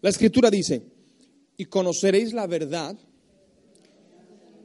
[0.00, 0.82] La escritura dice,
[1.56, 2.96] y conoceréis la verdad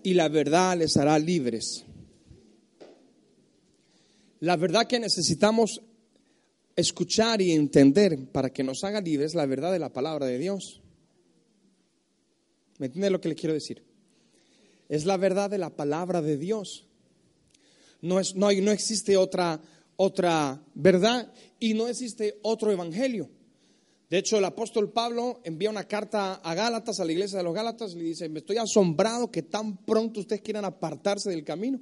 [0.04, 1.86] y la verdad les hará libres.
[4.42, 5.82] La verdad que necesitamos
[6.76, 10.38] escuchar y entender para que nos haga libres es la verdad de la palabra de
[10.38, 10.82] Dios.
[12.78, 13.84] ¿Me entiende lo que le quiero decir?
[14.90, 16.86] Es la verdad de la palabra de Dios.
[18.02, 19.62] No, es, no, hay, no existe otra,
[19.96, 23.30] otra verdad y no existe otro evangelio.
[24.14, 27.56] De hecho, el apóstol Pablo envía una carta a Gálatas, a la iglesia de los
[27.56, 31.82] Gálatas, y le dice, me estoy asombrado que tan pronto ustedes quieran apartarse del camino.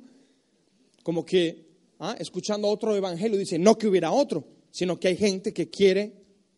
[1.03, 1.67] Como que,
[1.99, 2.15] ¿ah?
[2.17, 6.13] escuchando otro evangelio, dice, no que hubiera otro, sino que hay gente que quiere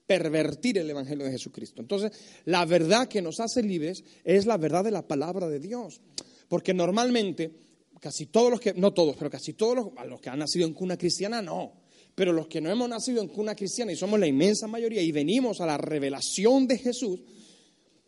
[0.06, 1.82] pervertir el evangelio de Jesucristo.
[1.82, 2.12] Entonces,
[2.46, 6.02] la verdad que nos hace libres es la verdad de la palabra de Dios.
[6.50, 7.52] Porque normalmente,
[8.00, 10.76] casi todos los que, no todos, pero casi todos los, los que han nacido en
[10.76, 11.83] cuna cristiana, no.
[12.16, 15.12] Pero los que no hemos nacido en cuna cristiana y somos la inmensa mayoría y
[15.12, 17.20] venimos a la revelación de Jesús,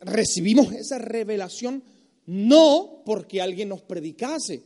[0.00, 1.82] recibimos esa revelación
[2.26, 4.62] no porque alguien nos predicase.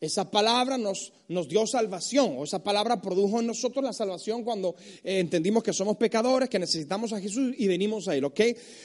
[0.00, 4.76] Esa palabra nos, nos dio salvación, o esa palabra produjo en nosotros la salvación cuando
[5.02, 8.40] eh, entendimos que somos pecadores, que necesitamos a Jesús y venimos a Él, ¿ok?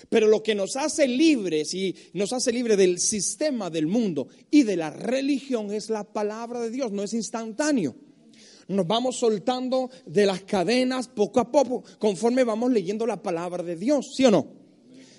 [0.07, 4.63] Pero lo que nos hace libres y nos hace libres del sistema del mundo y
[4.63, 7.95] de la religión es la palabra de Dios, no es instantáneo
[8.69, 13.75] nos vamos soltando de las cadenas poco a poco, conforme vamos leyendo la palabra de
[13.75, 14.59] Dios, ¿sí o no?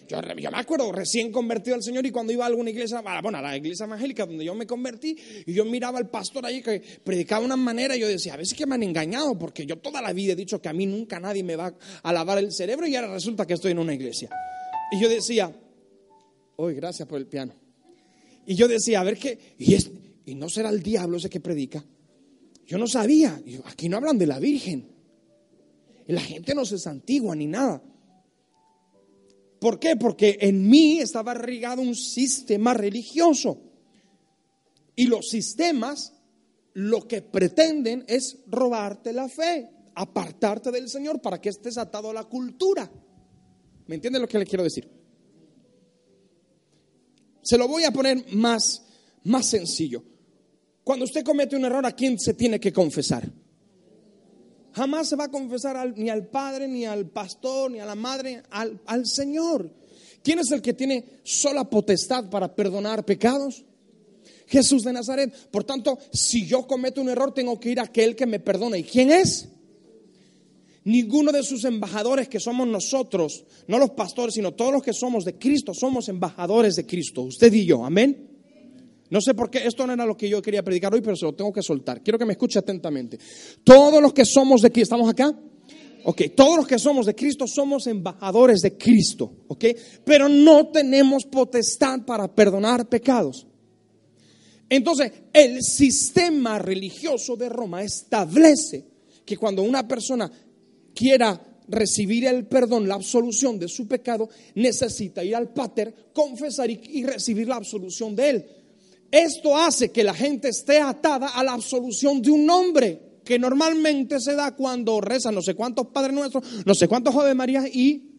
[0.08, 0.20] Yo,
[0.50, 3.56] me acuerdo, recién convertido al Señor y cuando iba a alguna iglesia, bueno, a la
[3.56, 7.46] iglesia evangélica donde yo me convertí, y yo miraba al pastor ahí que predicaba de
[7.46, 10.12] una manera, y yo decía, a veces que me han engañado, porque yo toda la
[10.12, 12.96] vida he dicho que a mí nunca nadie me va a lavar el cerebro, y
[12.96, 14.30] ahora resulta que estoy en una iglesia.
[14.90, 15.54] Y yo decía,
[16.56, 17.54] hoy gracias por el piano.
[18.46, 19.76] Y yo decía, a ver qué, y,
[20.26, 21.84] y no será el diablo ese que predica.
[22.70, 23.42] Yo no sabía.
[23.64, 24.88] Aquí no hablan de la Virgen.
[26.06, 27.82] La gente no se santigua ni nada.
[29.58, 29.96] ¿Por qué?
[29.96, 33.60] Porque en mí estaba arraigado un sistema religioso.
[34.94, 36.12] Y los sistemas
[36.74, 42.14] lo que pretenden es robarte la fe, apartarte del Señor para que estés atado a
[42.14, 42.88] la cultura.
[43.88, 44.88] ¿Me entiende lo que le quiero decir?
[47.42, 48.86] Se lo voy a poner más,
[49.24, 50.04] más sencillo.
[50.84, 53.30] Cuando usted comete un error, ¿a quién se tiene que confesar?
[54.72, 58.42] Jamás se va a confesar ni al padre, ni al pastor, ni a la madre,
[58.50, 59.70] al, al Señor.
[60.22, 63.64] ¿Quién es el que tiene sola potestad para perdonar pecados?
[64.46, 65.32] Jesús de Nazaret.
[65.50, 68.76] Por tanto, si yo cometo un error, tengo que ir a aquel que me perdona.
[68.78, 69.48] ¿Y quién es?
[70.84, 75.24] Ninguno de sus embajadores que somos nosotros, no los pastores, sino todos los que somos
[75.24, 77.22] de Cristo, somos embajadores de Cristo.
[77.22, 78.29] Usted y yo, amén.
[79.10, 81.24] No sé por qué, esto no era lo que yo quería predicar hoy, pero se
[81.24, 82.02] lo tengo que soltar.
[82.02, 83.18] Quiero que me escuche atentamente.
[83.64, 85.36] Todos los que somos de Cristo, ¿estamos acá?
[86.04, 89.64] Ok, todos los que somos de Cristo somos embajadores de Cristo, ok,
[90.04, 93.46] pero no tenemos potestad para perdonar pecados.
[94.68, 98.84] Entonces, el sistema religioso de Roma establece
[99.26, 100.30] que cuando una persona
[100.94, 101.38] quiera
[101.68, 107.04] recibir el perdón, la absolución de su pecado, necesita ir al pater, confesar y, y
[107.04, 108.46] recibir la absolución de él.
[109.10, 114.20] Esto hace que la gente esté atada a la absolución de un nombre que normalmente
[114.20, 118.10] se da cuando rezan no sé cuántos Padres Nuestros, no sé cuántos Joven María y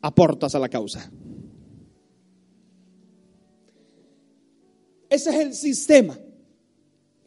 [0.00, 1.10] aportas a la causa.
[5.10, 6.18] Ese es el sistema.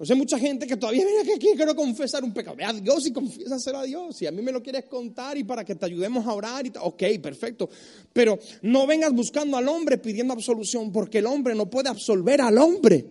[0.01, 2.55] Pues hay mucha gente que todavía viene aquí quiero confesar un pecado.
[2.55, 4.17] Ve a Dios y confiésaselo a Dios.
[4.17, 6.71] Si a mí me lo quieres contar y para que te ayudemos a orar, y
[6.75, 7.69] ok, perfecto.
[8.11, 12.57] Pero no vengas buscando al hombre pidiendo absolución, porque el hombre no puede absolver al
[12.57, 13.05] hombre.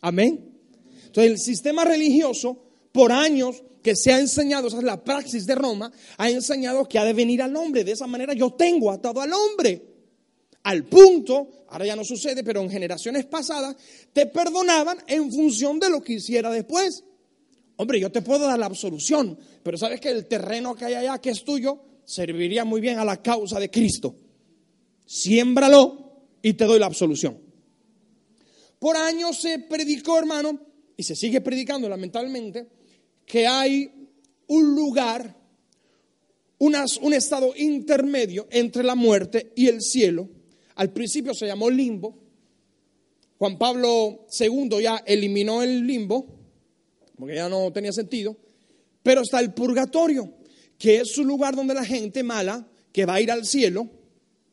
[0.00, 0.48] Amén.
[1.04, 5.54] Entonces, el sistema religioso, por años que se ha enseñado, esa es la praxis de
[5.54, 7.84] Roma, ha enseñado que ha de venir al hombre.
[7.84, 9.87] De esa manera yo tengo atado al hombre.
[10.64, 13.76] Al punto, ahora ya no sucede, pero en generaciones pasadas,
[14.12, 17.04] te perdonaban en función de lo que hiciera después.
[17.76, 21.18] Hombre, yo te puedo dar la absolución, pero sabes que el terreno que hay allá,
[21.18, 24.16] que es tuyo, serviría muy bien a la causa de Cristo.
[25.06, 27.38] Siémbralo y te doy la absolución.
[28.78, 30.58] Por años se predicó, hermano,
[30.96, 32.68] y se sigue predicando lamentablemente,
[33.24, 34.08] que hay
[34.48, 35.36] un lugar,
[36.58, 40.28] un estado intermedio entre la muerte y el cielo,
[40.78, 42.16] al principio se llamó limbo.
[43.36, 46.24] Juan Pablo II ya eliminó el limbo,
[47.16, 48.36] porque ya no tenía sentido.
[49.02, 50.32] Pero está el purgatorio,
[50.78, 53.90] que es un lugar donde la gente mala, que va a ir al cielo,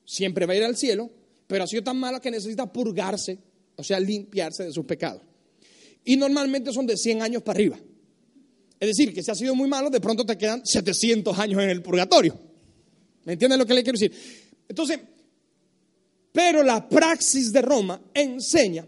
[0.03, 1.11] siempre va a ir al cielo,
[1.45, 3.37] pero ha sido tan mala que necesita purgarse,
[3.75, 5.21] o sea, limpiarse de sus pecados.
[6.05, 7.79] Y normalmente son de 100 años para arriba.
[8.79, 11.69] Es decir, que si ha sido muy malo, de pronto te quedan 700 años en
[11.69, 12.35] el purgatorio.
[13.25, 14.11] ¿Me entienden lo que le quiero decir?
[14.67, 14.99] Entonces,
[16.35, 18.85] pero la praxis de Roma enseña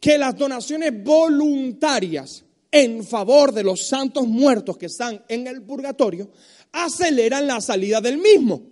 [0.00, 2.42] que las donaciones voluntarias
[2.72, 6.30] en favor de los santos muertos que están en el purgatorio
[6.72, 8.62] aceleran la salida del mismo.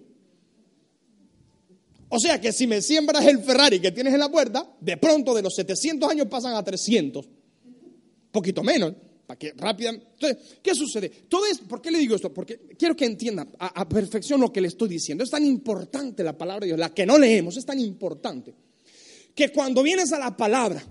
[2.09, 5.35] O sea que si me siembras el Ferrari que tienes en la puerta, de pronto
[5.35, 7.29] de los 700 años pasan a 300.
[8.33, 8.95] Poquito menos,
[9.29, 10.07] para que rápidamente.
[10.15, 11.11] Entonces, ¿qué sucede?
[11.29, 12.33] Todo es, ¿por qué le digo esto?
[12.33, 15.23] Porque quiero que entienda a, a perfección lo que le estoy diciendo.
[15.23, 18.55] Es tan importante la palabra de Dios, la que no leemos, es tan importante
[19.35, 20.83] que cuando vienes a la palabra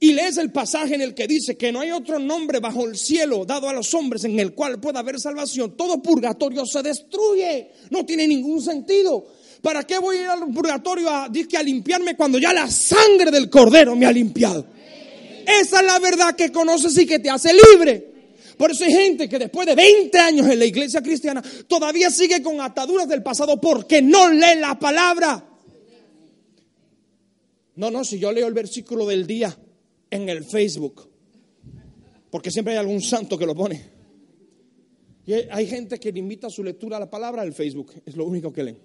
[0.00, 2.96] y lees el pasaje en el que dice que no hay otro nombre bajo el
[2.96, 7.70] cielo dado a los hombres en el cual pueda haber salvación, todo purgatorio se destruye.
[7.90, 9.24] No tiene ningún sentido.
[9.62, 13.48] ¿Para qué voy a ir al purgatorio a, a limpiarme cuando ya la sangre del
[13.48, 14.77] cordero me ha limpiado?
[15.48, 18.18] Esa es la verdad que conoces y que te hace libre.
[18.58, 22.42] Por eso hay gente que después de 20 años en la iglesia cristiana todavía sigue
[22.42, 25.42] con ataduras del pasado porque no lee la palabra.
[27.76, 29.56] No, no, si yo leo el versículo del día
[30.10, 31.08] en el Facebook,
[32.30, 33.98] porque siempre hay algún santo que lo pone.
[35.24, 38.52] Y hay gente que limita su lectura a la palabra al Facebook, es lo único
[38.52, 38.78] que leen.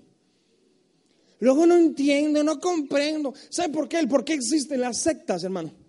[1.39, 3.33] Luego no entiendo, no comprendo.
[3.49, 4.05] ¿Sabe por qué?
[4.07, 5.82] ¿Por qué existen las sectas, hermano?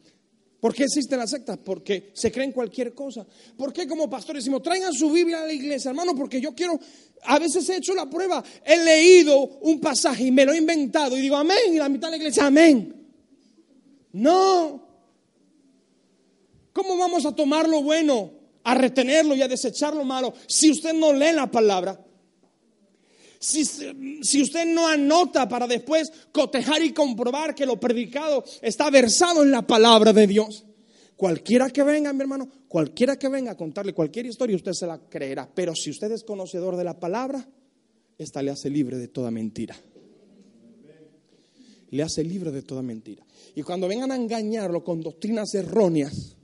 [0.65, 1.59] ¿Por qué existen las sectas?
[1.63, 3.27] Porque se creen cualquier cosa.
[3.55, 6.17] ¿Por qué como pastores decimos, traigan su Biblia a la iglesia, hermano?
[6.17, 6.81] Porque yo quiero,
[7.25, 11.19] a veces he hecho la prueba, he leído un pasaje y me lo he inventado
[11.19, 12.95] y digo, amén, y la mitad de la iglesia, amén.
[14.13, 14.89] No.
[16.73, 18.31] ¿Cómo vamos a tomar lo bueno,
[18.63, 22.03] a retenerlo y a desechar lo malo si usted no lee la palabra?
[23.45, 29.51] Si, usted no anota para después cotejar y comprobar que lo predicado está versado en
[29.51, 30.65] la palabra de Dios,
[31.15, 34.99] cualquiera que venga, mi hermano, cualquiera que venga a contarle cualquier historia, usted se la
[34.99, 35.47] creerá.
[35.55, 37.47] Pero si usted es conocedor de la palabra,
[38.17, 39.77] esta le hace libre de toda mentira.
[41.91, 43.27] Le hace libre de toda mentira.
[43.55, 46.35] Y cuando vengan a engañarlo con doctrinas erróneas,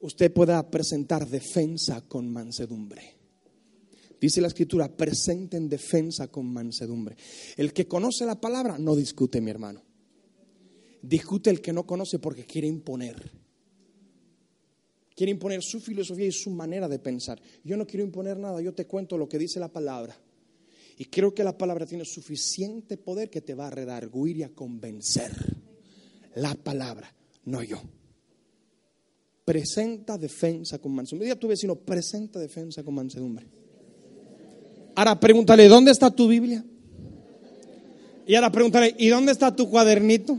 [0.00, 3.17] usted pueda presentar defensa con mansedumbre.
[4.20, 7.16] Dice la escritura, presenten defensa con mansedumbre.
[7.56, 9.82] El que conoce la palabra no discute, mi hermano.
[11.02, 13.30] Discute el que no conoce porque quiere imponer.
[15.14, 17.40] Quiere imponer su filosofía y su manera de pensar.
[17.64, 20.16] Yo no quiero imponer nada, yo te cuento lo que dice la palabra.
[20.96, 24.48] Y creo que la palabra tiene suficiente poder que te va a redarguir y a
[24.48, 25.32] convencer.
[26.34, 27.80] La palabra, no yo.
[29.44, 31.26] Presenta defensa con mansedumbre.
[31.26, 33.57] Diga tu vecino, presenta defensa con mansedumbre.
[34.98, 36.64] Ahora pregúntale, ¿dónde está tu Biblia?
[38.26, 40.36] Y ahora pregúntale, ¿y dónde está tu cuadernito?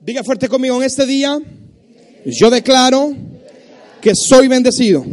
[0.00, 1.38] Diga fuerte conmigo en este día.
[2.24, 3.14] Yo declaro
[4.00, 5.06] que soy bendecido.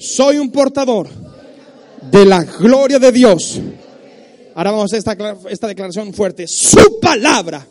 [0.00, 1.08] Soy un portador
[2.10, 3.60] de la gloria de Dios.
[4.56, 6.48] Ahora vamos a hacer esta, esta declaración fuerte.
[6.48, 7.64] Su palabra,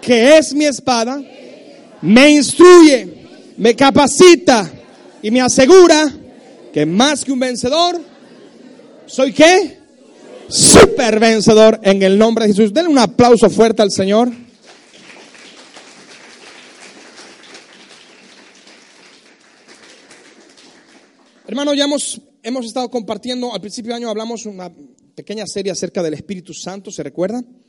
[0.00, 1.22] que es mi espada
[2.02, 4.70] me instruye, me capacita
[5.22, 6.12] y me asegura
[6.72, 8.00] que más que un vencedor,
[9.06, 9.78] ¿soy qué?
[10.48, 12.74] Super vencedor en el nombre de Jesús.
[12.74, 14.30] Denle un aplauso fuerte al Señor.
[21.46, 24.72] Hermano, ya hemos, hemos estado compartiendo, al principio de año hablamos una
[25.14, 27.61] pequeña serie acerca del Espíritu Santo, ¿se recuerdan?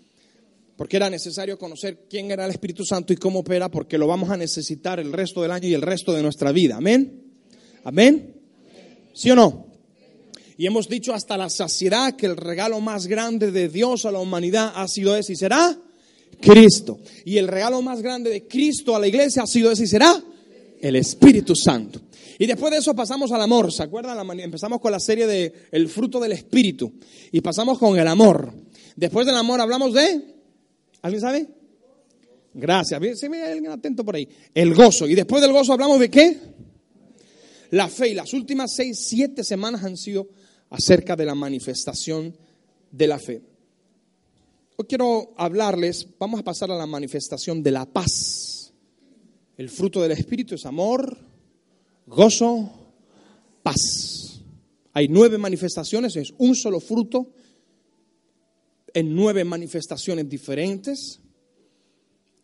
[0.76, 4.30] Porque era necesario conocer quién era el Espíritu Santo y cómo opera, porque lo vamos
[4.30, 6.78] a necesitar el resto del año y el resto de nuestra vida.
[6.78, 7.22] Amén.
[7.84, 8.36] Amén.
[9.14, 9.68] ¿Sí o no?
[10.58, 14.20] Y hemos dicho hasta la saciedad que el regalo más grande de Dios a la
[14.20, 15.78] humanidad ha sido ese y será
[16.40, 17.00] Cristo.
[17.26, 20.24] Y el regalo más grande de Cristo a la iglesia ha sido ese y será
[20.82, 22.02] el Espíritu Santo.
[22.40, 24.40] Y después de eso pasamos al amor, ¿se acuerdan?
[24.40, 26.94] Empezamos con la serie de el fruto del Espíritu
[27.32, 28.54] y pasamos con el amor.
[28.96, 30.33] Después del amor hablamos de
[31.04, 31.48] ¿Alguien sabe?
[32.54, 33.20] Gracias.
[33.20, 34.28] Si me alguien atento por ahí.
[34.54, 35.08] El gozo.
[35.08, 36.40] Y después del gozo hablamos de qué?
[37.72, 38.10] La fe.
[38.10, 40.30] Y las últimas seis, siete semanas han sido
[40.70, 42.36] acerca de la manifestación
[42.90, 43.42] de la fe.
[44.78, 48.74] Hoy quiero hablarles, vamos a pasar a la manifestación de la paz.
[49.58, 51.18] El fruto del Espíritu es amor,
[52.08, 52.72] gozo,
[53.62, 54.42] paz.
[54.94, 57.34] Hay nueve manifestaciones, es un solo fruto
[58.94, 61.20] en nueve manifestaciones diferentes.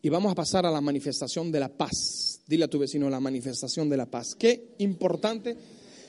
[0.01, 2.41] Y vamos a pasar a la manifestación de la paz.
[2.47, 4.35] Dile a tu vecino la manifestación de la paz.
[4.37, 5.57] Qué importante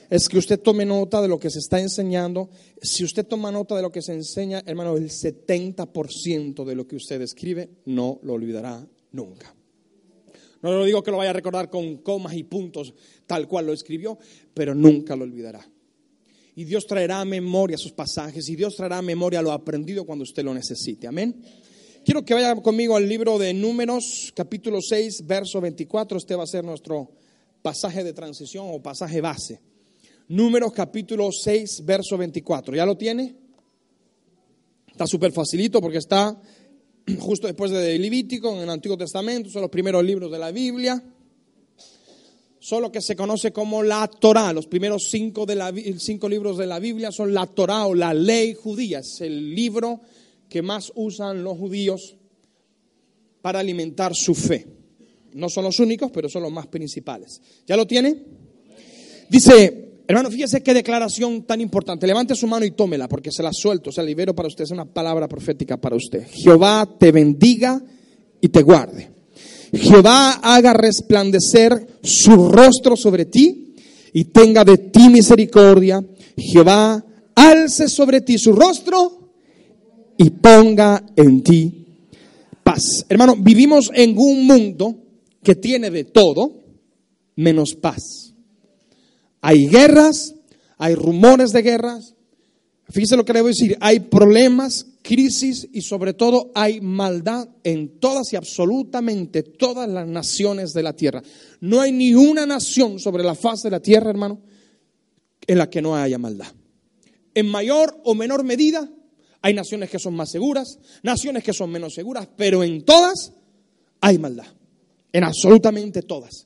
[0.09, 2.49] es que usted tome nota de lo que se está enseñando.
[2.81, 6.95] Si usted toma nota de lo que se enseña, hermano, el 70% de lo que
[6.95, 9.55] usted escribe no lo olvidará nunca.
[10.61, 12.93] No lo digo que lo vaya a recordar con comas y puntos,
[13.25, 14.17] tal cual lo escribió,
[14.53, 15.67] pero nunca lo olvidará.
[16.55, 20.23] Y Dios traerá a memoria sus pasajes y Dios traerá a memoria lo aprendido cuando
[20.23, 21.07] usted lo necesite.
[21.07, 21.41] Amén.
[22.03, 26.17] Quiero que vaya conmigo al libro de Números, capítulo 6, verso 24.
[26.17, 27.11] Este va a ser nuestro
[27.61, 29.61] pasaje de transición o pasaje base.
[30.27, 32.75] Números, capítulo 6, verso 24.
[32.75, 33.35] ¿Ya lo tiene?
[34.87, 36.41] Está súper facilito porque está
[37.19, 41.01] justo después de Levítico, en el Antiguo Testamento, son los primeros libros de la Biblia.
[42.61, 44.53] Son lo que se conoce como la Torah.
[44.53, 48.13] Los primeros cinco, de la, cinco libros de la Biblia son la Torah o la
[48.13, 48.99] ley judía.
[48.99, 49.99] Es el libro
[50.47, 52.15] que más usan los judíos
[53.41, 54.67] para alimentar su fe.
[55.33, 57.41] No son los únicos, pero son los más principales.
[57.65, 58.15] ¿Ya lo tiene?
[59.27, 62.05] Dice Hermano, fíjese qué declaración tan importante.
[62.05, 64.65] Levante su mano y tómela, porque se la suelto, se la libero para usted.
[64.65, 66.27] Es una palabra profética para usted.
[66.29, 67.81] Jehová te bendiga
[68.39, 69.20] y te guarde.
[69.73, 73.75] Jehová haga resplandecer su rostro sobre ti
[74.13, 76.03] y tenga de ti misericordia.
[76.37, 77.03] Jehová
[77.35, 79.31] alce sobre ti su rostro
[80.17, 81.85] y ponga en ti
[82.63, 83.05] paz.
[83.09, 84.95] Hermano, vivimos en un mundo
[85.43, 86.59] que tiene de todo
[87.35, 88.33] menos paz.
[89.41, 90.35] Hay guerras,
[90.77, 92.15] hay rumores de guerras.
[92.91, 93.77] Fíjese lo que le voy a decir.
[93.79, 100.73] Hay problemas, crisis y sobre todo hay maldad en todas y absolutamente todas las naciones
[100.73, 101.23] de la tierra.
[101.61, 104.41] No hay ni una nación sobre la faz de la tierra, hermano,
[105.47, 106.47] en la que no haya maldad.
[107.33, 108.89] En mayor o menor medida,
[109.41, 113.33] hay naciones que son más seguras, naciones que son menos seguras, pero en todas
[114.01, 114.47] hay maldad.
[115.13, 116.45] En absolutamente todas.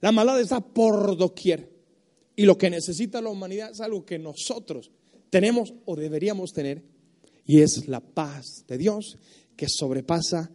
[0.00, 1.74] La maldad está por doquier.
[2.36, 4.90] Y lo que necesita la humanidad es algo que nosotros
[5.30, 6.82] tenemos o deberíamos tener,
[7.46, 9.18] y es la paz de Dios
[9.56, 10.50] que sobrepasa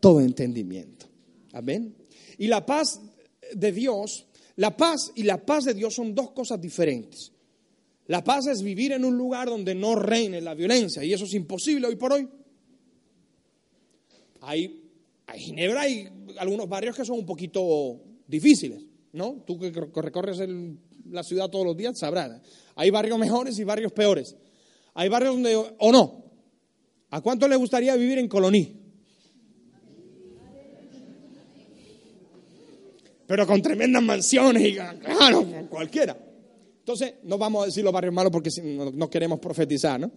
[0.00, 1.06] todo entendimiento.
[1.52, 1.94] Amén.
[2.38, 3.00] Y la paz
[3.52, 7.32] de Dios, la paz y la paz de Dios son dos cosas diferentes.
[8.06, 11.34] La paz es vivir en un lugar donde no reine la violencia, y eso es
[11.34, 12.28] imposible hoy por hoy.
[14.42, 14.90] Hay,
[15.26, 19.42] hay Ginebra hay algunos barrios que son un poquito difíciles, ¿no?
[19.44, 20.78] Tú que recorres el
[21.10, 22.40] la ciudad todos los días, sabrá.
[22.74, 24.36] Hay barrios mejores y barrios peores.
[24.94, 26.24] Hay barrios donde, o no.
[27.10, 28.82] ¿A cuánto le gustaría vivir en Coloní?
[33.26, 36.16] Pero con tremendas mansiones y, claro, cualquiera.
[36.78, 38.50] Entonces, no vamos a decir los barrios malos porque
[38.94, 40.12] no queremos profetizar, ¿no?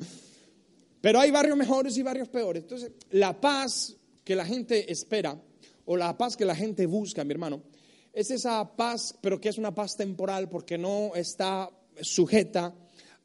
[1.02, 2.64] Pero hay barrios mejores y barrios peores.
[2.64, 5.42] Entonces, la paz que la gente espera
[5.86, 7.64] o la paz que la gente busca, mi hermano,
[8.14, 11.70] es esa paz, pero que es una paz temporal porque no está
[12.02, 12.76] sujeta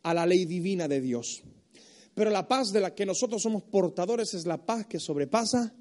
[0.03, 1.43] a la ley divina de Dios.
[2.15, 5.75] Pero la paz de la que nosotros somos portadores es la paz que sobrepasa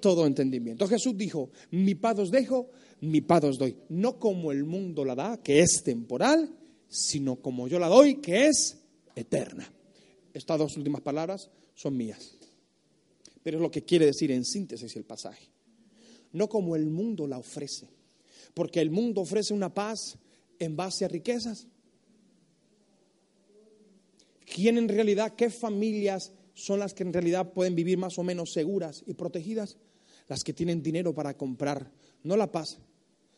[0.00, 0.86] todo entendimiento.
[0.86, 2.70] Jesús dijo, mi paz os dejo,
[3.00, 3.76] mi paz os doy.
[3.88, 6.54] No como el mundo la da, que es temporal,
[6.88, 8.78] sino como yo la doy, que es
[9.16, 9.72] eterna.
[10.32, 12.36] Estas dos últimas palabras son mías.
[13.42, 15.50] Pero es lo que quiere decir en síntesis el pasaje.
[16.32, 17.97] No como el mundo la ofrece
[18.58, 20.18] porque el mundo ofrece una paz
[20.58, 21.68] en base a riquezas.
[24.52, 28.52] ¿Quién en realidad, qué familias son las que en realidad pueden vivir más o menos
[28.52, 29.76] seguras y protegidas?
[30.26, 31.92] Las que tienen dinero para comprar,
[32.24, 32.80] no la paz,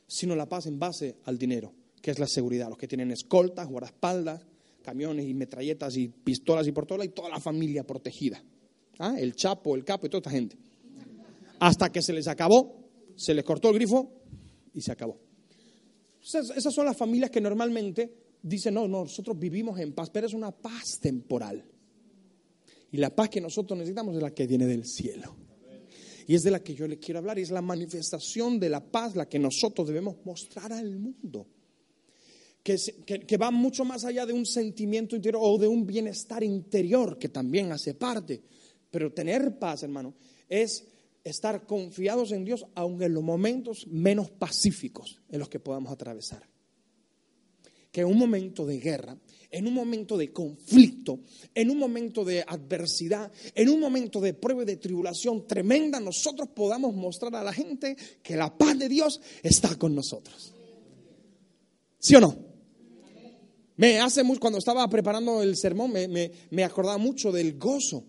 [0.06, 2.70] sino la paz en base al dinero, que es la seguridad.
[2.70, 4.46] Los que tienen escoltas, guardaespaldas,
[4.80, 8.42] camiones y metralletas y pistolas y portolas y toda la familia protegida.
[8.98, 9.16] ¿Ah?
[9.18, 10.56] El chapo, el capo y toda esta gente.
[11.58, 14.19] Hasta que se les acabó, se les cortó el grifo
[14.74, 15.18] y se acabó.
[16.22, 18.12] Esas, son las familias que normalmente
[18.42, 21.64] dicen, no, nosotros vivimos en paz, pero es una paz temporal.
[22.92, 25.34] Y la paz que nosotros necesitamos es la que viene del cielo.
[26.26, 28.80] Y es de la que yo le quiero hablar, y es la manifestación de la
[28.80, 31.46] paz la que nosotros debemos mostrar al mundo.
[32.62, 32.76] Que,
[33.26, 37.30] que, va mucho más allá de un sentimiento interior o de un bienestar interior que
[37.30, 38.42] también hace parte.
[38.90, 40.14] Pero tener paz, hermano,
[40.46, 40.89] es
[41.24, 46.48] estar confiados en Dios, aun en los momentos menos pacíficos en los que podamos atravesar.
[47.92, 49.18] Que en un momento de guerra,
[49.50, 51.20] en un momento de conflicto,
[51.54, 56.48] en un momento de adversidad, en un momento de prueba y de tribulación tremenda, nosotros
[56.54, 60.54] podamos mostrar a la gente que la paz de Dios está con nosotros.
[61.98, 62.50] ¿Sí o no?
[63.76, 68.04] Me hace mucho, cuando estaba preparando el sermón, me, me acordaba mucho del gozo.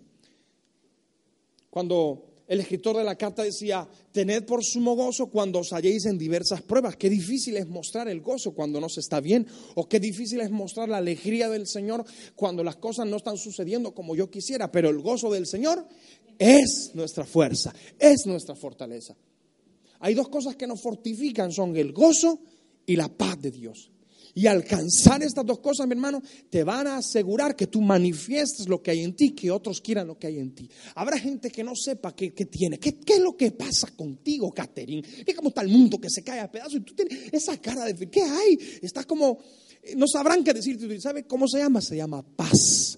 [1.69, 6.17] Cuando el escritor de la carta decía, tened por sumo gozo cuando os halléis en
[6.17, 6.97] diversas pruebas.
[6.97, 10.51] Qué difícil es mostrar el gozo cuando no se está bien, o qué difícil es
[10.51, 12.03] mostrar la alegría del Señor
[12.35, 15.87] cuando las cosas no están sucediendo como yo quisiera, pero el gozo del Señor
[16.37, 19.15] es nuestra fuerza, es nuestra fortaleza.
[20.01, 22.37] hay dos cosas que nos fortifican, son el gozo
[22.85, 23.91] y la paz de Dios.
[24.33, 28.81] Y alcanzar estas dos cosas, mi hermano, te van a asegurar que tú manifiestes lo
[28.81, 30.69] que hay en ti, que otros quieran lo que hay en ti.
[30.95, 35.05] Habrá gente que no sepa qué, tiene, qué, qué, es lo que pasa contigo, Catherine.
[35.25, 37.85] Es cómo está el mundo que se cae a pedazos y tú tienes esa cara
[37.85, 38.57] de, ¿qué hay?
[38.81, 39.39] Estás como,
[39.97, 40.99] no sabrán qué decirte.
[41.01, 41.81] ¿Sabes cómo se llama?
[41.81, 42.97] Se llama paz.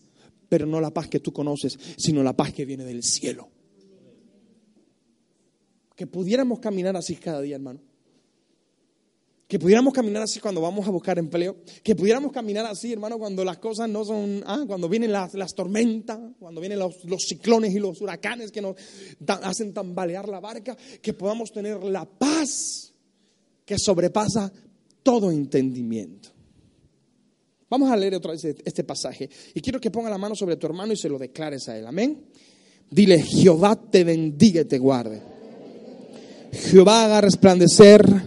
[0.50, 3.50] Pero no la paz que tú conoces, sino la paz que viene del cielo.
[5.96, 7.93] Que pudiéramos caminar así cada día, hermano
[9.48, 11.58] que pudiéramos caminar así cuando vamos a buscar empleo.
[11.84, 14.44] Que pudiéramos caminar así, hermano, cuando las cosas no son.
[14.46, 16.96] Ah, cuando vienen las, tormentas, cuando vienen los,
[17.28, 18.76] ciclones y los huracanes que nos
[19.28, 20.76] hacen tambalear la barca.
[21.02, 22.94] Que podamos tener la paz
[23.66, 24.52] que sobrepasa
[25.04, 26.30] todo entendimiento.
[27.70, 29.30] Vamos a leer otra vez este pasaje.
[29.54, 31.86] Y quiero que ponga la mano sobre tu hermano y se lo declares a él.
[31.86, 32.26] Amén.
[32.90, 35.22] Dile: Jehová te bendiga y te guarde.
[36.52, 38.23] Jehová haga resplandecer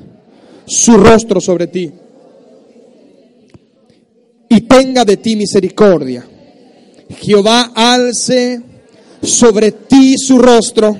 [0.67, 1.93] su rostro sobre ti
[4.49, 6.27] y tenga de ti misericordia.
[7.19, 8.61] Jehová alce
[9.23, 10.97] sobre ti su rostro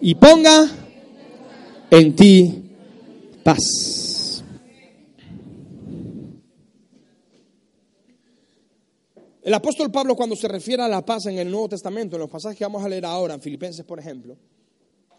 [0.00, 0.68] y ponga
[1.90, 2.62] en ti
[3.42, 4.42] paz.
[9.42, 12.30] El apóstol Pablo cuando se refiere a la paz en el Nuevo Testamento, en los
[12.30, 14.36] pasajes que vamos a leer ahora, en Filipenses por ejemplo,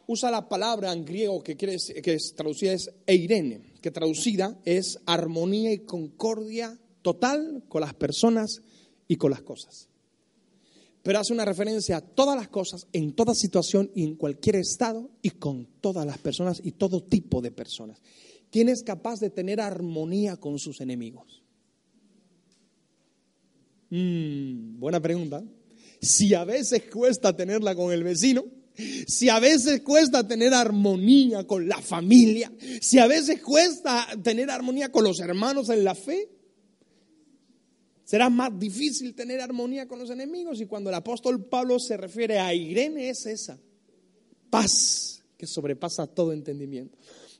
[0.06, 5.00] usa la palabra en griego que, quiere, que es traducida es eirene, que traducida es
[5.06, 8.62] armonía y concordia total con las personas
[9.08, 9.90] y con las cosas.
[11.02, 15.10] Pero hace una referencia a todas las cosas, en toda situación y en cualquier estado
[15.22, 18.02] y con todas las personas y todo tipo de personas.
[18.52, 21.44] ¿Quién es capaz de tener armonía con sus enemigos?
[23.90, 25.44] Mm, buena pregunta.
[26.02, 28.46] Si a veces cuesta tenerla con el vecino,
[29.08, 34.92] si a veces cuesta tener armonía con la familia, si a veces cuesta tener armonía
[34.92, 36.30] con los hermanos en la fe,
[38.04, 40.60] será más difícil tener armonía con los enemigos.
[40.62, 43.60] Y cuando el apóstol Pablo se refiere a Irene es esa,
[44.50, 46.98] paz que sobrepasa todo entendimiento,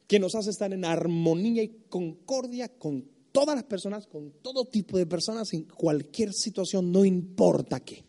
[0.08, 4.98] que nos hace estar en armonía y concordia con todas las personas, con todo tipo
[4.98, 8.04] de personas, en cualquier situación, no importa qué.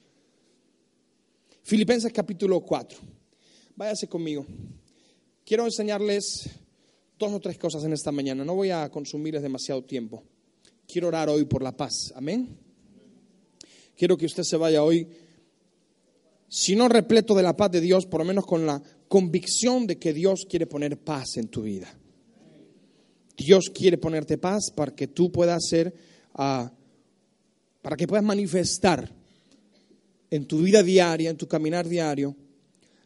[1.62, 2.98] Filipenses capítulo 4.
[3.80, 4.44] Váyase conmigo.
[5.42, 6.50] Quiero enseñarles
[7.18, 8.44] dos o tres cosas en esta mañana.
[8.44, 10.22] No voy a consumirles demasiado tiempo.
[10.86, 12.12] Quiero orar hoy por la paz.
[12.14, 12.58] Amén.
[13.96, 15.08] Quiero que usted se vaya hoy,
[16.46, 19.98] si no repleto de la paz de Dios, por lo menos con la convicción de
[19.98, 21.88] que Dios quiere poner paz en tu vida.
[23.34, 25.94] Dios quiere ponerte paz para que tú puedas ser,
[26.34, 26.70] ah,
[27.80, 29.10] para que puedas manifestar
[30.30, 32.36] en tu vida diaria, en tu caminar diario,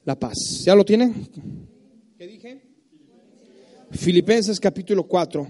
[0.05, 0.62] la paz.
[0.64, 1.29] ¿Ya lo tienen?
[2.17, 2.62] ¿Qué dije?
[3.90, 5.47] Filipenses capítulo 4,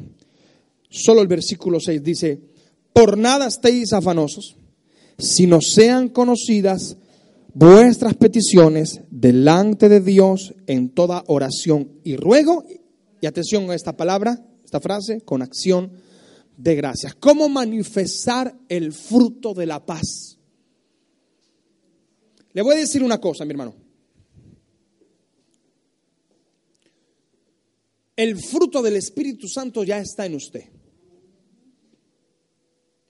[0.88, 2.40] solo el versículo 6 dice,
[2.92, 4.56] por nada estéis afanosos,
[5.18, 6.96] sino sean conocidas
[7.54, 12.64] vuestras peticiones delante de Dios en toda oración y ruego,
[13.20, 15.92] y atención a esta palabra, esta frase, con acción
[16.56, 17.14] de gracias.
[17.14, 20.38] ¿Cómo manifestar el fruto de la paz?
[22.52, 23.83] Le voy a decir una cosa, mi hermano.
[28.16, 30.64] El fruto del Espíritu Santo ya está en usted.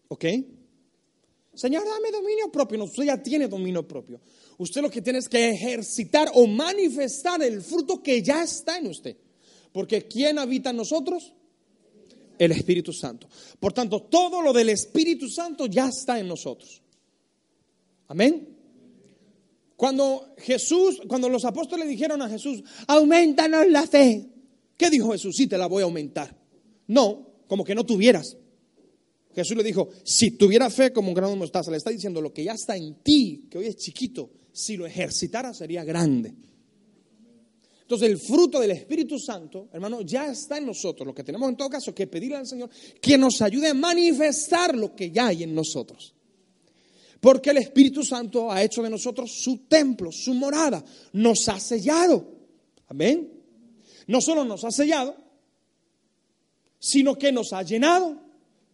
[0.08, 0.24] ¿Ok?
[1.54, 2.78] Señor, dame dominio propio.
[2.78, 4.20] No, usted ya tiene dominio propio.
[4.58, 8.88] Usted lo que tiene es que ejercitar o manifestar el fruto que ya está en
[8.88, 9.16] usted.
[9.72, 11.32] Porque ¿quién habita en nosotros?
[12.38, 13.28] El Espíritu Santo.
[13.60, 16.82] Por tanto, todo lo del Espíritu Santo ya está en nosotros.
[18.08, 18.56] Amén.
[19.76, 24.33] Cuando Jesús, cuando los apóstoles dijeron a Jesús, aumentanos la fe.
[24.76, 25.36] ¿Qué dijo Jesús?
[25.36, 26.36] Sí, te la voy a aumentar.
[26.86, 28.36] No, como que no tuvieras.
[29.34, 32.32] Jesús le dijo, si tuviera fe como un grano de mostaza, le está diciendo lo
[32.32, 36.34] que ya está en ti, que hoy es chiquito, si lo ejercitara sería grande.
[37.82, 41.06] Entonces el fruto del Espíritu Santo, hermano, ya está en nosotros.
[41.06, 44.74] Lo que tenemos en todo caso que pedirle al Señor que nos ayude a manifestar
[44.76, 46.14] lo que ya hay en nosotros.
[47.20, 50.82] Porque el Espíritu Santo ha hecho de nosotros su templo, su morada,
[51.12, 52.26] nos ha sellado.
[52.86, 53.33] Amén
[54.06, 55.16] no solo nos ha sellado,
[56.78, 58.20] sino que nos ha llenado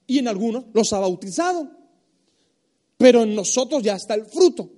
[0.07, 1.71] y en algunos los ha bautizado.
[2.97, 4.71] Pero en nosotros ya está el fruto.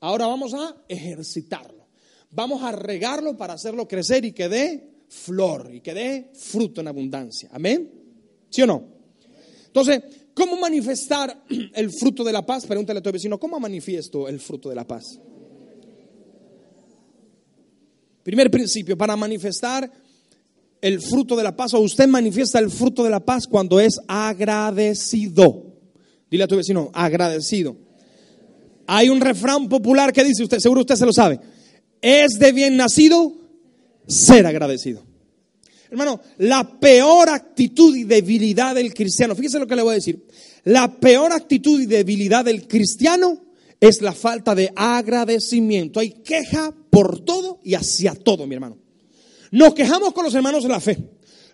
[0.00, 1.86] Ahora vamos a ejercitarlo.
[2.30, 6.88] Vamos a regarlo para hacerlo crecer y que dé flor y que dé fruto en
[6.88, 7.50] abundancia.
[7.52, 7.90] Amén.
[8.48, 8.84] ¿Sí o no?
[9.66, 10.02] Entonces,
[10.34, 11.44] ¿cómo manifestar
[11.74, 12.66] el fruto de la paz?
[12.66, 15.20] Pregúntale a tu vecino, ¿cómo manifiesto el fruto de la paz?
[18.30, 19.90] Primer principio, para manifestar
[20.80, 23.98] el fruto de la paz o usted manifiesta el fruto de la paz cuando es
[24.06, 25.74] agradecido.
[26.30, 27.76] Dile a tu vecino, agradecido.
[28.86, 31.40] Hay un refrán popular que dice, usted, seguro usted se lo sabe,
[32.00, 33.32] es de bien nacido
[34.06, 35.04] ser agradecido.
[35.90, 40.24] Hermano, la peor actitud y debilidad del cristiano, fíjese lo que le voy a decir,
[40.62, 43.42] la peor actitud y debilidad del cristiano
[43.80, 45.98] es la falta de agradecimiento.
[45.98, 48.78] Hay queja por todo y hacia todo, mi hermano.
[49.52, 50.98] Nos quejamos con los hermanos de la fe.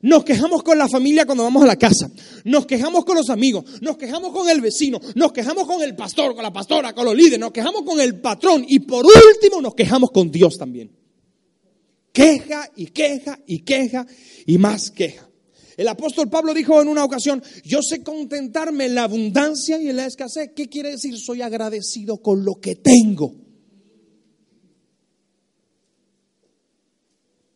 [0.02, 2.10] Nos quejamos con la familia cuando vamos a la casa.
[2.44, 3.64] Nos quejamos con los amigos.
[3.80, 5.00] Nos quejamos con el vecino.
[5.14, 7.38] Nos quejamos con el pastor, con la pastora, con los líderes.
[7.38, 8.64] Nos quejamos con el patrón.
[8.68, 10.92] Y por último nos quejamos con Dios también.
[12.12, 14.06] Queja y queja y queja
[14.46, 15.28] y más queja.
[15.76, 19.96] El apóstol Pablo dijo en una ocasión, yo sé contentarme en la abundancia y en
[19.96, 20.52] la escasez.
[20.54, 21.18] ¿Qué quiere decir?
[21.18, 23.45] Soy agradecido con lo que tengo.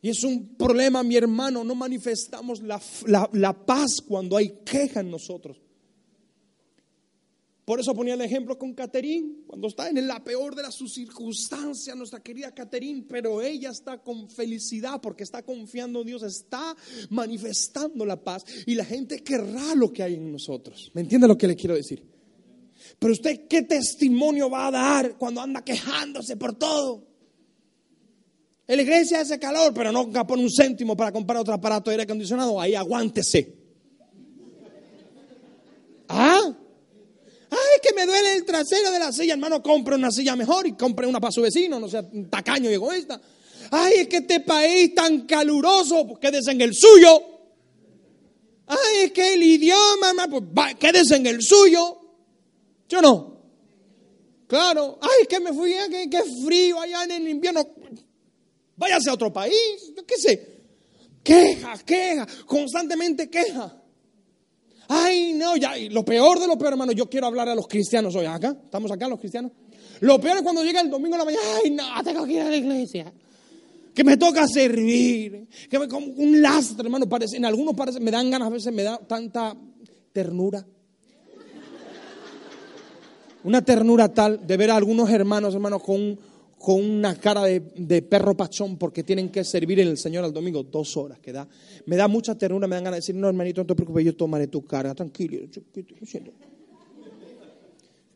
[0.03, 5.59] Y es un problema, mi hermano, no manifestamos la, paz cuando hay queja en nosotros.
[7.67, 11.95] Por eso ponía el ejemplo con Caterín, cuando está en la peor de las circunstancias,
[11.97, 16.75] nuestra querida Caterín, pero ella está con felicidad porque está confiando en Dios, está
[17.11, 20.91] manifestando la paz y la gente querrá lo que hay en nosotros.
[20.95, 22.03] ¿Me entiende lo que le quiero decir?
[22.99, 27.10] Pero usted, ¿qué testimonio va a dar cuando anda quejándose por todo?
[28.71, 31.95] En la iglesia hace calor, pero no pone un céntimo para comprar otro aparato de
[31.95, 32.61] aire acondicionado.
[32.61, 33.53] Ahí aguántese.
[36.09, 36.55] ¿Ah?
[37.51, 40.75] Ay, que me duele el trasero de la silla, hermano, compre una silla mejor y
[40.75, 43.21] compre una para su vecino, no sea tacaño y egoísta.
[43.73, 47.23] Ay, es que este país tan caluroso, pues quédese en el suyo.
[48.69, 51.99] Ay, es que el idioma, pues quédese en el suyo.
[52.89, 53.37] ¿Yo no?
[54.47, 55.01] Claro.
[55.03, 57.67] Ay, es que me fui, que, que frío allá en el invierno
[58.81, 60.61] váyase a otro país, qué sé.
[61.23, 63.77] Queja, queja, constantemente queja.
[64.89, 68.17] Ay, no, ya, lo peor de lo peor, hermano, yo quiero hablar a los cristianos
[68.17, 68.25] hoy.
[68.25, 68.57] ¿Acá?
[68.65, 69.53] ¿Estamos acá los cristianos?
[70.01, 72.41] Lo peor es cuando llega el domingo en la mañana, ay, no, tengo que ir
[72.41, 73.13] a la iglesia.
[73.95, 78.31] Que me toca servir, que me como un lastre, hermano, en algunos parece, me dan
[78.31, 79.55] ganas, a veces me da tanta
[80.13, 80.65] ternura.
[83.45, 86.19] Una ternura tal de ver a algunos hermanos, hermanos, con
[86.61, 90.63] con una cara de, perro pachón porque tienen que servir en el Señor al domingo
[90.63, 91.19] dos horas.
[91.19, 91.49] Que da,
[91.87, 94.15] me da mucha ternura, me dan ganas de decir, no hermanito, no te preocupes, yo
[94.15, 95.39] tomaré tu carga, tranquilo.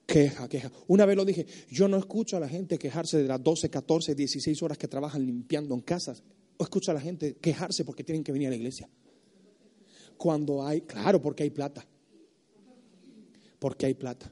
[0.05, 0.71] Queja, queja.
[0.89, 4.15] Una vez lo dije, yo no escucho a la gente quejarse de las 12, 14,
[4.15, 6.23] 16 horas que trabajan limpiando en casas.
[6.59, 8.91] O escucho a la gente quejarse porque tienen que venir a la iglesia.
[10.19, 11.87] Cuando hay, claro, porque hay plata.
[13.59, 14.31] Porque hay plata.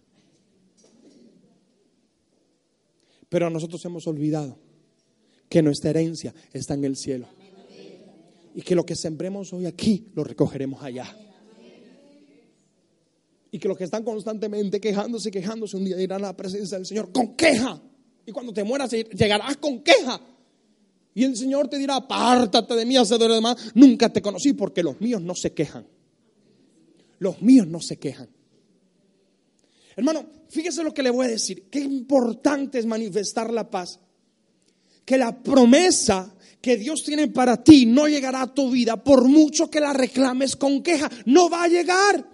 [3.32, 4.58] Pero nosotros hemos olvidado
[5.48, 7.26] que nuestra herencia está en el cielo.
[8.54, 11.16] Y que lo que sembremos hoy aquí lo recogeremos allá.
[13.50, 16.86] Y que los que están constantemente quejándose, quejándose, un día irán a la presencia del
[16.86, 17.80] Señor con queja.
[18.26, 20.20] Y cuando te mueras llegarás con queja.
[21.14, 23.56] Y el Señor te dirá, apártate de mí, hacedor de más.
[23.74, 25.86] Nunca te conocí porque los míos no se quejan.
[27.18, 28.28] Los míos no se quejan.
[29.96, 31.68] Hermano, fíjese lo que le voy a decir.
[31.70, 34.00] Qué importante es manifestar la paz.
[35.04, 39.68] Que la promesa que Dios tiene para ti no llegará a tu vida por mucho
[39.68, 41.10] que la reclames con queja.
[41.26, 42.28] No va a llegar.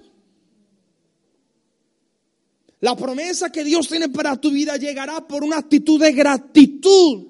[2.80, 7.26] La promesa que Dios tiene para tu vida llegará por una actitud de gratitud.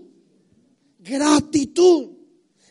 [0.98, 2.17] Gratitud.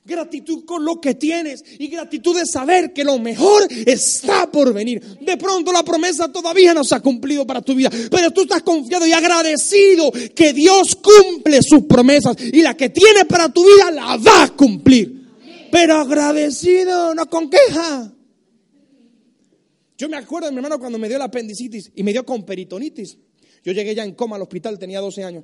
[0.08, 5.02] Gratitud con lo que tienes y gratitud de saber que lo mejor está por venir.
[5.20, 8.63] De pronto la promesa todavía no se ha cumplido para tu vida, pero tú estás
[8.63, 13.91] confiado y agradecido que Dios cumple sus promesas y la que tiene para tu vida
[13.91, 15.28] la va a cumplir.
[15.70, 18.13] Pero agradecido, no con queja.
[19.98, 22.46] Yo me acuerdo de mi hermano cuando me dio la apendicitis y me dio con
[22.46, 23.17] peritonitis.
[23.62, 25.43] Yo llegué ya en coma al hospital, tenía 12 años.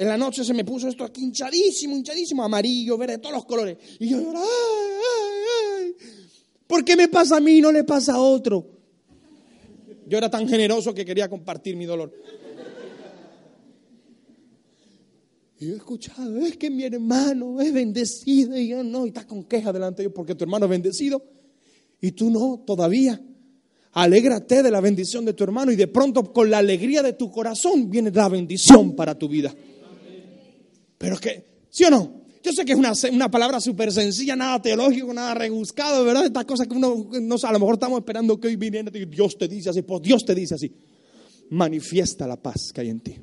[0.00, 3.76] En la noche se me puso esto aquí hinchadísimo, hinchadísimo, amarillo, verde, todos los colores.
[3.98, 5.94] Y yo lloraba, ay, ay,
[6.66, 8.66] ¿por qué me pasa a mí y no le pasa a otro?
[10.06, 12.14] Yo era tan generoso que quería compartir mi dolor.
[15.58, 19.26] Y yo he escuchado, es que mi hermano es bendecido y yo no, y estás
[19.26, 21.22] con queja delante de Dios porque tu hermano es bendecido
[22.00, 23.20] y tú no todavía.
[23.92, 27.30] Alégrate de la bendición de tu hermano y de pronto con la alegría de tu
[27.30, 29.54] corazón viene la bendición para tu vida.
[31.00, 32.20] Pero que, ¿sí o no?
[32.42, 36.26] Yo sé que es una, una palabra súper sencilla, nada teológico, nada rebuscado, ¿verdad?
[36.26, 39.38] Estas cosas que uno, no, a lo mejor estamos esperando que hoy viniera y Dios
[39.38, 40.70] te dice así, pues Dios te dice así.
[41.48, 43.16] Manifiesta la paz que hay en ti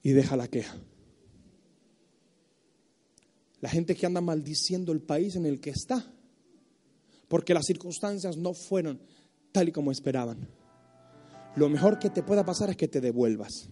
[0.00, 0.76] y deja la queja.
[3.60, 6.06] La gente que anda maldiciendo el país en el que está,
[7.26, 9.00] porque las circunstancias no fueron
[9.50, 10.48] tal y como esperaban.
[11.56, 13.68] Lo mejor que te pueda pasar es que te devuelvas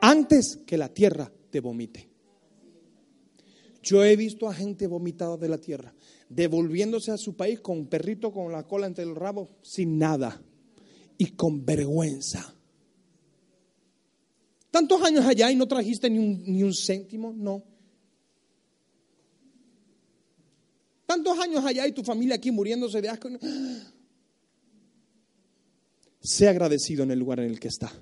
[0.00, 2.08] antes que la tierra te vomite.
[3.82, 5.94] Yo he visto a gente vomitada de la tierra,
[6.28, 10.42] devolviéndose a su país con un perrito con la cola entre el rabo, sin nada
[11.18, 12.54] y con vergüenza.
[14.70, 17.62] Tantos años allá y no trajiste ni un, ni un céntimo, no.
[21.04, 23.28] Tantos años allá y tu familia aquí muriéndose de asco.
[26.20, 27.92] Sea agradecido en el lugar en el que está.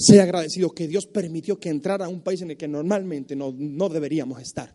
[0.00, 3.54] Sea agradecido que Dios permitió que entrara a un país en el que normalmente no,
[3.56, 4.74] no deberíamos estar.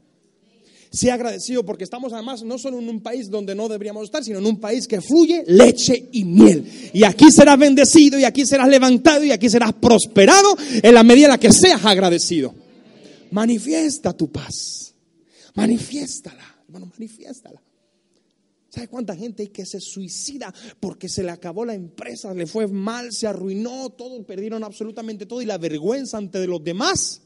[0.91, 4.39] Sea agradecido porque estamos además no solo en un país donde no deberíamos estar, sino
[4.39, 6.65] en un país que fluye leche y miel.
[6.93, 11.25] Y aquí serás bendecido y aquí serás levantado y aquí serás prosperado en la medida
[11.25, 12.53] en la que seas agradecido.
[13.31, 14.93] Manifiesta tu paz.
[15.55, 17.61] Manifiéstala hermano, manifiéstala.
[18.75, 22.67] ¿Sabe cuánta gente hay que se suicida porque se le acabó la empresa, le fue
[22.67, 27.21] mal, se arruinó todo, perdieron absolutamente todo y la vergüenza ante los demás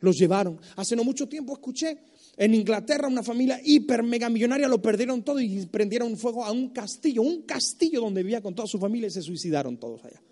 [0.00, 0.58] los llevaron?
[0.76, 1.98] Hace no mucho tiempo escuché
[2.38, 6.70] en Inglaterra una familia hiper mega millonaria lo perdieron todo y prendieron fuego a un
[6.70, 10.22] castillo, un castillo donde vivía con toda su familia y se suicidaron todos allá.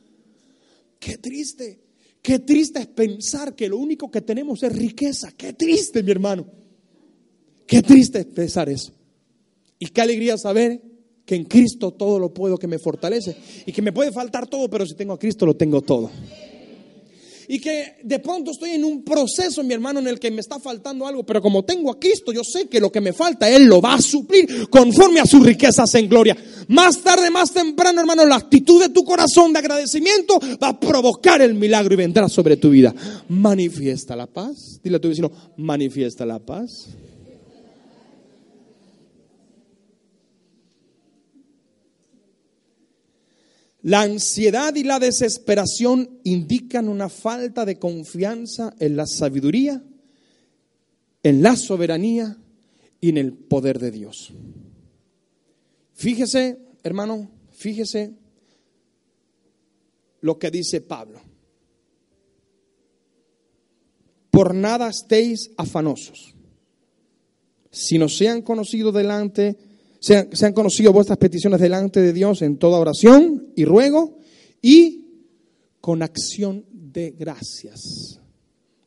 [0.99, 1.81] Qué triste,
[2.23, 5.33] qué triste es pensar que lo único que tenemos es riqueza.
[5.33, 6.47] Qué triste, mi hermano.
[7.67, 9.02] Qué triste pensar eso.
[9.83, 10.81] Y qué alegría saber
[11.27, 13.35] que en Cristo todo lo puedo, que me fortalece.
[13.67, 16.09] Y que me puede faltar todo, pero si tengo a Cristo lo tengo todo.
[17.49, 20.61] Y que de pronto estoy en un proceso, mi hermano, en el que me está
[20.61, 23.65] faltando algo, pero como tengo a Cristo, yo sé que lo que me falta, Él
[23.65, 26.37] lo va a suplir conforme a sus riquezas en gloria.
[26.69, 31.43] Más tarde, más temprano, hermano, la actitud de tu corazón de agradecimiento va a provocar
[31.43, 32.95] el milagro y vendrá sobre tu vida.
[33.29, 34.79] Manifiesta la paz.
[34.81, 36.87] Dile a tu vecino, manifiesta la paz.
[43.83, 49.83] La ansiedad y la desesperación indican una falta de confianza en la sabiduría,
[51.25, 52.37] en la soberanía
[53.01, 54.33] y en el poder de Dios.
[55.95, 58.15] Fíjese, hermano, fíjese
[60.21, 61.21] lo que dice Pablo.
[64.31, 66.35] Por nada estéis afanosos,
[67.71, 69.59] sino sean conocidos delante
[70.03, 74.19] se han, conocido vuestras peticiones delante de Dios en toda oración y ruego
[74.61, 75.07] y
[75.81, 78.19] con acción de gracias.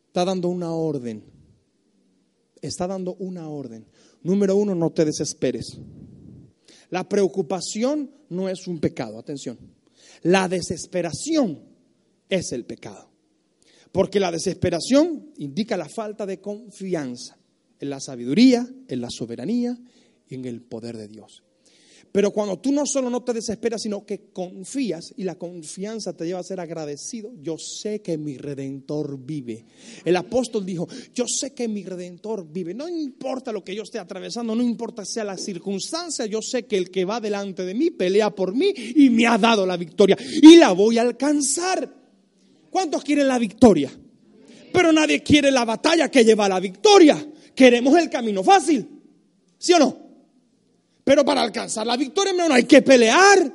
[0.07, 1.23] Está dando una orden.
[2.61, 3.85] Está dando una orden.
[4.23, 5.77] Número uno, no te desesperes.
[6.89, 9.57] La preocupación no es un pecado, atención.
[10.23, 11.61] La desesperación
[12.27, 13.09] es el pecado.
[13.93, 17.37] Porque la desesperación indica la falta de confianza
[17.79, 19.79] en la sabiduría, en la soberanía
[20.29, 21.43] y en el poder de Dios.
[22.15, 26.25] Pero cuando tú no solo no te desesperas, sino que confías y la confianza te
[26.25, 29.65] lleva a ser agradecido, yo sé que mi redentor vive.
[30.05, 32.73] El apóstol dijo, yo sé que mi redentor vive.
[32.73, 36.77] No importa lo que yo esté atravesando, no importa sea la circunstancia, yo sé que
[36.77, 40.17] el que va delante de mí pelea por mí y me ha dado la victoria
[40.41, 41.93] y la voy a alcanzar.
[42.69, 43.91] ¿Cuántos quieren la victoria?
[44.71, 47.29] Pero nadie quiere la batalla que lleva a la victoria.
[47.53, 48.87] Queremos el camino fácil.
[49.57, 50.04] ¿Sí o no?
[51.05, 53.53] Pero para alcanzar la victoria, no hay que pelear.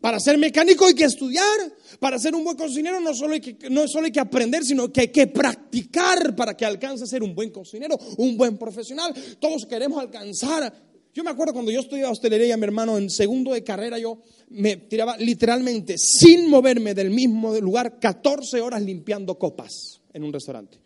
[0.00, 1.72] Para ser mecánico hay que estudiar.
[1.98, 4.92] Para ser un buen cocinero no solo hay que, no solo hay que aprender, sino
[4.92, 9.14] que hay que practicar para que alcance a ser un buen cocinero, un buen profesional.
[9.40, 10.70] Todos queremos alcanzar.
[11.14, 14.18] Yo me acuerdo cuando yo estudiaba hostelería, mi hermano, en segundo de carrera, yo
[14.50, 20.78] me tiraba literalmente, sin moverme del mismo lugar, 14 horas limpiando copas en un restaurante.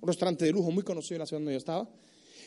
[0.00, 1.88] Un restaurante de lujo muy conocido en la ciudad donde yo estaba.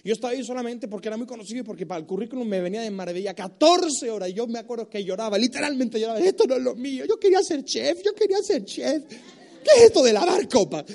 [0.04, 2.82] Yo estaba ahí solamente porque era muy conocido y porque para el currículum me venía
[2.82, 4.30] de maravilla 14 horas.
[4.30, 6.20] Y yo me acuerdo que lloraba, literalmente lloraba.
[6.20, 7.06] Esto no es lo mío.
[7.06, 9.04] Yo quería ser chef, yo quería ser chef.
[9.08, 10.86] ¿Qué es esto de lavar copas?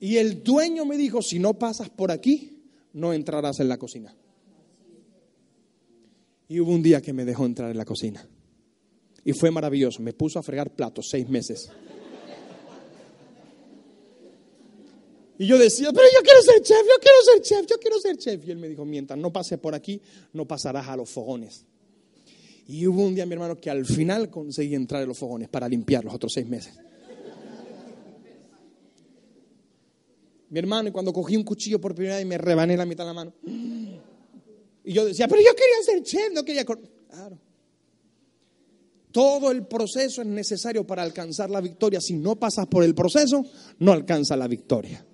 [0.00, 4.14] Y el dueño me dijo, si no pasas por aquí, no entrarás en la cocina.
[6.48, 8.28] Y hubo un día que me dejó entrar en la cocina.
[9.24, 10.02] Y fue maravilloso.
[10.02, 11.68] Me puso a fregar platos seis meses.
[15.38, 18.16] Y yo decía, pero yo quiero ser chef, yo quiero ser chef, yo quiero ser
[18.16, 18.46] chef.
[18.46, 20.00] Y él me dijo, mientras no pase por aquí,
[20.32, 21.64] no pasarás a los fogones.
[22.68, 25.68] Y hubo un día, mi hermano, que al final conseguí entrar a los fogones para
[25.68, 26.74] limpiar los otros seis meses.
[30.48, 33.04] Mi hermano, y cuando cogí un cuchillo por primera vez y me rebané la mitad
[33.04, 33.32] de la mano.
[33.44, 36.64] Y yo decía, pero yo quería ser chef, no quería...
[36.64, 37.38] Claro.
[39.12, 42.00] Todo el proceso es necesario para alcanzar la victoria.
[42.00, 43.44] Si no pasas por el proceso,
[43.78, 45.05] no alcanza la victoria.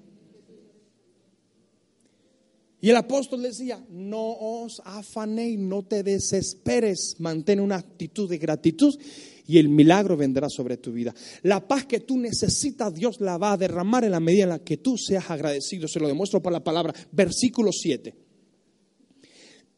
[2.82, 8.98] Y el apóstol decía, no os afanéis, no te desesperes, mantén una actitud de gratitud
[9.46, 11.14] y el milagro vendrá sobre tu vida.
[11.42, 14.58] La paz que tú necesitas, Dios la va a derramar en la medida en la
[14.58, 15.86] que tú seas agradecido.
[15.86, 16.92] Se lo demuestro por la palabra.
[17.12, 18.16] Versículo 7.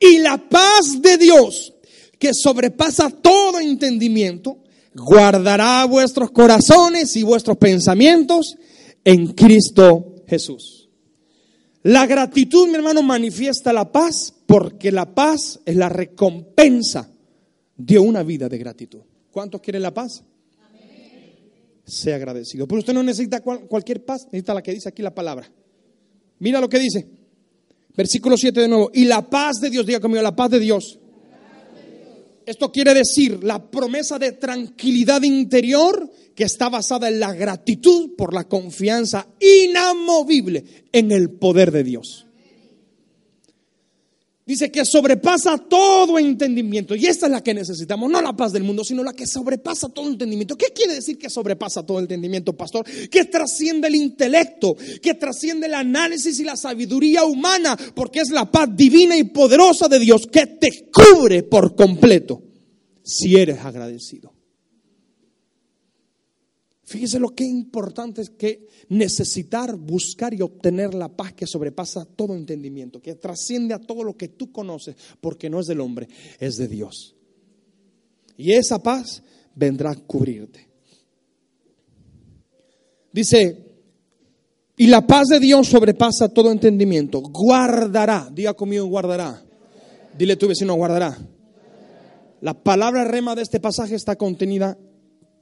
[0.01, 1.75] Y la paz de Dios,
[2.19, 4.63] que sobrepasa todo entendimiento,
[4.95, 8.57] guardará vuestros corazones y vuestros pensamientos
[9.05, 10.84] en Cristo Jesús.
[11.85, 17.11] La gratitud, mi hermano, manifiesta la paz porque la paz es la recompensa
[17.77, 19.01] de una vida de gratitud.
[19.31, 20.25] ¿Cuántos quieren la paz?
[21.85, 22.67] Sea agradecido.
[22.67, 25.51] Pero usted no necesita cualquier paz, necesita la que dice aquí la palabra.
[26.39, 27.07] Mira lo que dice.
[27.95, 28.91] Versículo 7 de nuevo.
[28.95, 30.99] Y la paz de Dios, diga conmigo, la paz de Dios.
[32.47, 38.35] Esto quiere decir la promesa de tranquilidad interior que está basada en la gratitud por
[38.35, 42.27] la confianza inamovible en el poder de Dios.
[44.47, 46.95] Dice que sobrepasa todo entendimiento.
[46.95, 49.89] Y esta es la que necesitamos, no la paz del mundo, sino la que sobrepasa
[49.89, 50.57] todo entendimiento.
[50.57, 52.85] ¿Qué quiere decir que sobrepasa todo entendimiento, pastor?
[53.11, 58.51] Que trasciende el intelecto, que trasciende el análisis y la sabiduría humana, porque es la
[58.51, 62.43] paz divina y poderosa de Dios que te cubre por completo
[63.03, 64.34] si eres agradecido.
[66.85, 72.35] Fíjese lo que importante es que necesitar, buscar y obtener la paz que sobrepasa todo
[72.35, 76.57] entendimiento, que trasciende a todo lo que tú conoces, porque no es del hombre, es
[76.57, 77.17] de Dios.
[78.37, 79.23] Y esa paz
[79.55, 80.69] vendrá a cubrirte.
[83.13, 83.65] Dice,
[84.77, 89.43] y la paz de Dios sobrepasa todo entendimiento, guardará, diga conmigo, guardará.
[90.19, 91.17] Dile tu vecino, guardará.
[92.43, 94.77] La palabra rema de este pasaje está contenida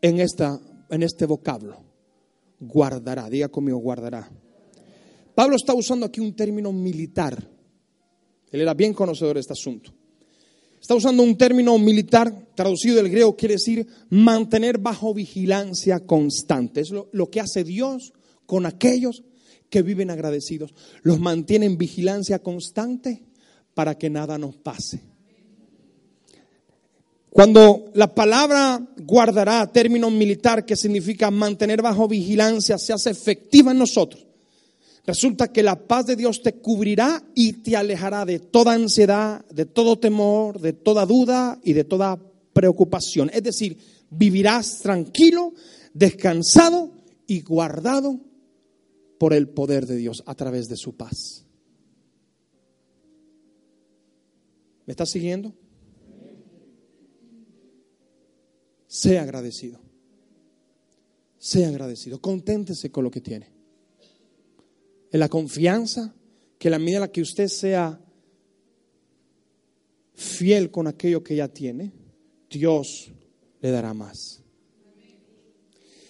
[0.03, 0.61] en esta
[0.93, 1.83] en este vocablo.
[2.61, 4.31] Guardará, diga conmigo, guardará.
[5.35, 7.49] Pablo está usando aquí un término militar.
[8.51, 9.93] Él era bien conocedor de este asunto.
[10.79, 16.83] Está usando un término militar, traducido del griego, quiere decir mantener bajo vigilancia constante.
[16.83, 18.13] Es lo, lo que hace Dios
[18.45, 19.23] con aquellos
[19.71, 20.75] que viven agradecidos.
[21.03, 23.25] Los mantiene en vigilancia constante
[23.75, 25.12] para que nada nos pase.
[27.33, 33.79] Cuando la palabra guardará, término militar que significa mantener bajo vigilancia, se hace efectiva en
[33.79, 34.27] nosotros,
[35.07, 39.65] resulta que la paz de Dios te cubrirá y te alejará de toda ansiedad, de
[39.65, 42.21] todo temor, de toda duda y de toda
[42.53, 43.31] preocupación.
[43.33, 43.79] Es decir,
[44.11, 45.55] vivirás tranquilo,
[45.95, 46.93] descansado
[47.27, 48.21] y guardado
[49.19, 51.47] por el poder de Dios a través de su paz.
[54.85, 55.55] ¿Me estás siguiendo?
[58.93, 59.81] Sea agradecido.
[61.39, 62.21] Sea agradecido.
[62.21, 63.49] Conténtese con lo que tiene.
[65.11, 66.15] En la confianza
[66.59, 67.99] que la medida en la que usted sea
[70.13, 71.91] fiel con aquello que ya tiene,
[72.51, 73.11] Dios
[73.63, 74.43] le dará más.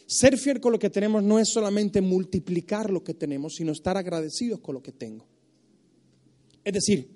[0.04, 3.96] Ser fiel con lo que tenemos no es solamente multiplicar lo que tenemos, sino estar
[3.96, 5.24] agradecidos con lo que tengo.
[6.64, 7.08] Es decir,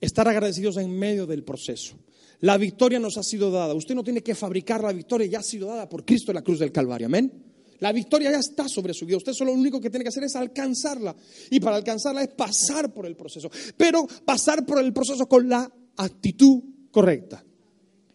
[0.00, 1.96] estar agradecidos en medio del proceso.
[2.40, 3.74] La victoria nos ha sido dada.
[3.74, 6.42] Usted no tiene que fabricar la victoria, ya ha sido dada por Cristo en la
[6.42, 7.06] cruz del Calvario.
[7.06, 7.32] Amén.
[7.80, 9.18] La victoria ya está sobre su vida.
[9.18, 11.14] Usted solo lo único que tiene que hacer es alcanzarla.
[11.50, 13.50] Y para alcanzarla es pasar por el proceso.
[13.76, 17.44] Pero pasar por el proceso con la actitud correcta,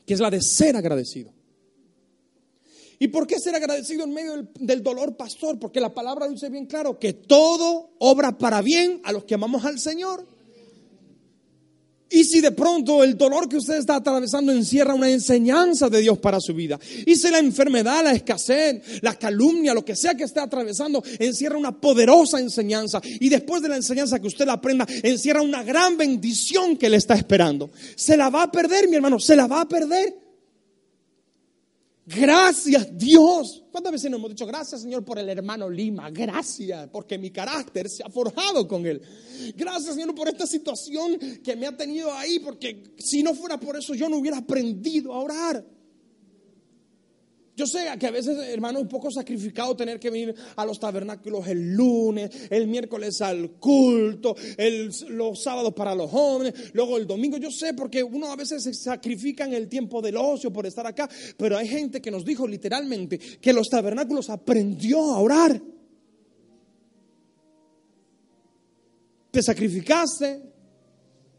[0.06, 1.34] que es la de ser agradecido.
[3.00, 5.58] ¿Y por qué ser agradecido en medio del, del, dolor, pastor?
[5.58, 9.66] Porque la palabra dice bien claro que todo obra para bien a los que amamos
[9.66, 10.28] al Señor.
[12.12, 16.17] Y si de pronto el dolor que usted está atravesando encierra una enseñanza de Dios
[16.19, 16.80] para su vida.
[17.06, 21.58] Y si la enfermedad, la escasez, la calumnia, lo que sea que esté atravesando, encierra
[21.58, 23.02] una poderosa enseñanza.
[23.04, 27.15] Y después de la enseñanza que usted aprenda, encierra una gran bendición que le está
[27.15, 27.69] esperando.
[27.95, 30.31] Se la va a perder, mi hermano, se la va a perder.
[32.06, 33.64] Gracias Dios.
[33.72, 36.10] ¿Cuántas veces nos hemos dicho gracias Señor por el hermano Lima?
[36.10, 39.02] Gracias porque mi carácter se ha forjado con él.
[39.56, 43.78] Gracias Señor por esta situación que me ha tenido ahí porque si no fuera por
[43.78, 45.66] eso yo no hubiera aprendido a orar.
[47.62, 50.80] Yo sé que a veces, hermano, es un poco sacrificado tener que venir a los
[50.80, 54.36] tabernáculos el lunes, el miércoles al culto,
[55.09, 57.38] los sábados para los jóvenes, luego el domingo.
[57.38, 60.88] Yo sé porque uno a veces se sacrifica en el tiempo del ocio por estar
[60.88, 61.07] acá,
[61.38, 65.62] pero hay gente que nos dijo literalmente que los tabernáculos aprendió a orar.
[69.30, 70.51] Te sacrificaste,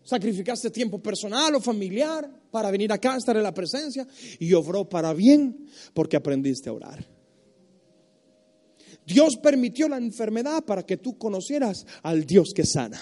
[0.04, 4.06] Sacrificaste tiempo personal o familiar para venir acá, estar en la presencia
[4.38, 7.06] y obró para bien porque aprendiste a orar.
[9.06, 13.00] Dios permitió la enfermedad para que tú conocieras al Dios que sana.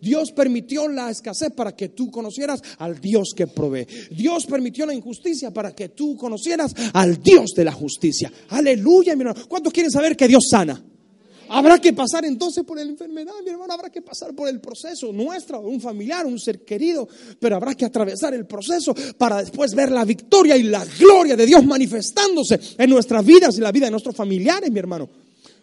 [0.00, 3.86] Dios permitió la escasez para que tú conocieras al Dios que provee.
[4.10, 8.32] Dios permitió la injusticia para que tú conocieras al Dios de la justicia.
[8.50, 9.46] Aleluya, mi hermano.
[9.48, 10.82] ¿Cuántos quieren saber que Dios sana?
[11.54, 15.12] Habrá que pasar entonces por la enfermedad, mi hermano, habrá que pasar por el proceso
[15.12, 17.06] nuestro, un familiar, un ser querido,
[17.38, 21.44] pero habrá que atravesar el proceso para después ver la victoria y la gloria de
[21.44, 25.10] Dios manifestándose en nuestras vidas y la vida de nuestros familiares, mi hermano,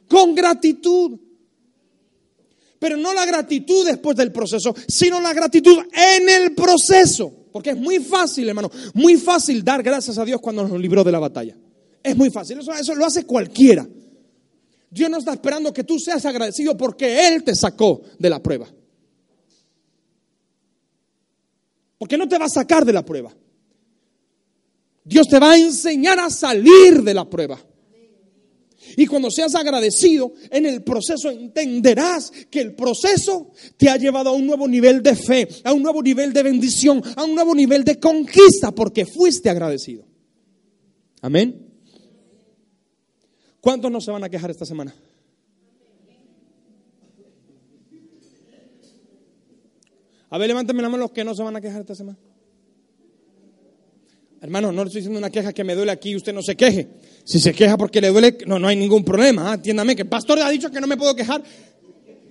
[0.07, 1.17] con gratitud.
[2.77, 7.33] Pero no la gratitud después del proceso, sino la gratitud en el proceso.
[7.51, 11.11] Porque es muy fácil, hermano, muy fácil dar gracias a Dios cuando nos libró de
[11.11, 11.57] la batalla.
[12.03, 13.87] Es muy fácil, eso, eso lo hace cualquiera.
[14.91, 18.67] Dios no está esperando que tú seas agradecido porque Él te sacó de la prueba.
[21.97, 23.35] Porque no te va a sacar de la prueba.
[25.03, 27.59] Dios te va a enseñar a salir de la prueba.
[28.95, 34.33] Y cuando seas agradecido en el proceso, entenderás que el proceso te ha llevado a
[34.33, 37.83] un nuevo nivel de fe, a un nuevo nivel de bendición, a un nuevo nivel
[37.83, 40.05] de conquista, porque fuiste agradecido.
[41.21, 41.68] Amén.
[43.61, 44.93] ¿Cuántos no se van a quejar esta semana?
[50.31, 52.17] A ver, levántame la mano los que no se van a quejar esta semana.
[54.41, 56.55] Hermano, no le estoy diciendo una queja que me duele aquí y usted no se
[56.55, 56.87] queje.
[57.25, 59.51] Si se queja porque le duele, no, no hay ningún problema.
[59.51, 59.55] ¿ah?
[59.55, 61.43] Entiéndame que el pastor ha dicho que no me puedo quejar.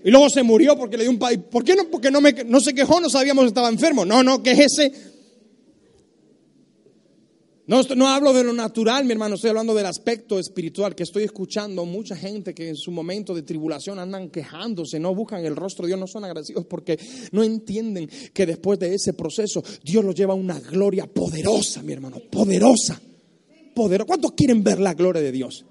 [0.04, 1.18] Y luego se murió porque le dio un...
[1.18, 1.84] ¿Por qué no?
[1.90, 4.06] Porque no, me, no se quejó, no sabíamos que estaba enfermo.
[4.06, 4.90] No, no, quejese
[7.68, 11.84] no, hablo de lo natural, mi hermano, estoy hablando del aspecto espiritual, que estoy escuchando
[11.84, 15.88] mucha gente que en su momento de tribulación andan quejándose, no buscan el rostro de
[15.88, 16.98] Dios, no son agradecidos porque
[17.32, 21.92] no entienden que después de ese proceso Dios los lleva a una gloria poderosa, mi
[21.92, 22.98] hermano, poderosa.
[23.74, 24.06] poderosa.
[24.06, 25.66] ¿Cuántos quieren ver la gloria de Dios?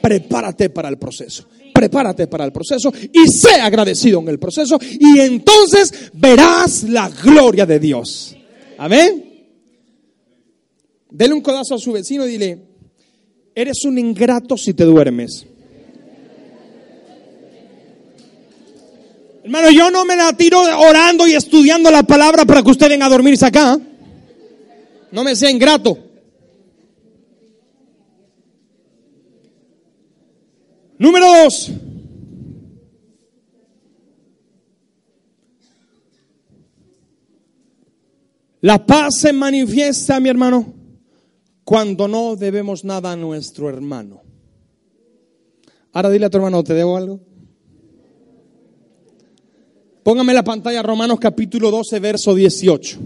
[0.00, 5.18] Prepárate para el proceso prepárate para el proceso y sé agradecido en el proceso y
[5.18, 8.36] entonces verás la gloria de Dios.
[8.78, 9.31] Amén.
[11.12, 12.58] Dele un codazo a su vecino y dile,
[13.54, 15.46] eres un ingrato si te duermes.
[19.44, 23.06] Hermano, yo no me la tiro orando y estudiando la palabra para que usted venga
[23.06, 23.78] a dormirse acá.
[25.10, 25.98] No me sea ingrato.
[30.96, 31.70] Número dos.
[38.62, 40.81] La paz se manifiesta, mi hermano,
[41.64, 44.22] cuando no debemos nada a nuestro hermano.
[45.92, 47.20] Ahora dile a tu hermano, ¿te debo algo?
[50.02, 52.98] Póngame la pantalla Romanos capítulo 12, verso 18.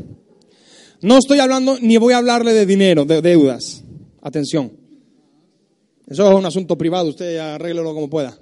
[1.03, 3.83] No estoy hablando ni voy a hablarle de dinero, de deudas.
[4.23, 4.73] Atención.
[6.07, 8.39] Eso es un asunto privado, usted arréglelo como pueda.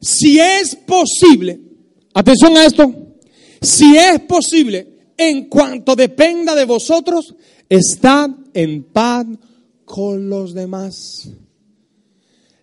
[0.00, 1.60] Si es posible,
[2.12, 2.92] atención a esto,
[3.60, 7.34] si es posible, en cuanto dependa de vosotros,
[7.68, 9.26] Estad en paz
[9.84, 11.30] con los demás.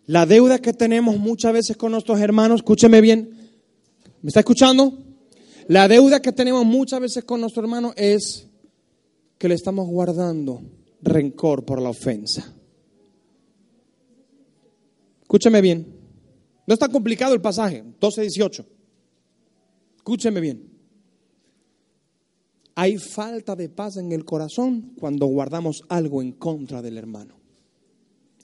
[0.05, 3.29] La deuda que tenemos muchas veces con nuestros hermanos, escúcheme bien,
[4.21, 4.97] ¿me está escuchando?
[5.67, 8.47] La deuda que tenemos muchas veces con nuestro hermano es
[9.37, 10.61] que le estamos guardando
[11.01, 12.53] rencor por la ofensa.
[15.21, 15.87] Escúcheme bien.
[16.67, 18.65] No está complicado el pasaje, 12-18.
[19.97, 20.70] Escúcheme bien.
[22.75, 27.41] Hay falta de paz en el corazón cuando guardamos algo en contra del hermano.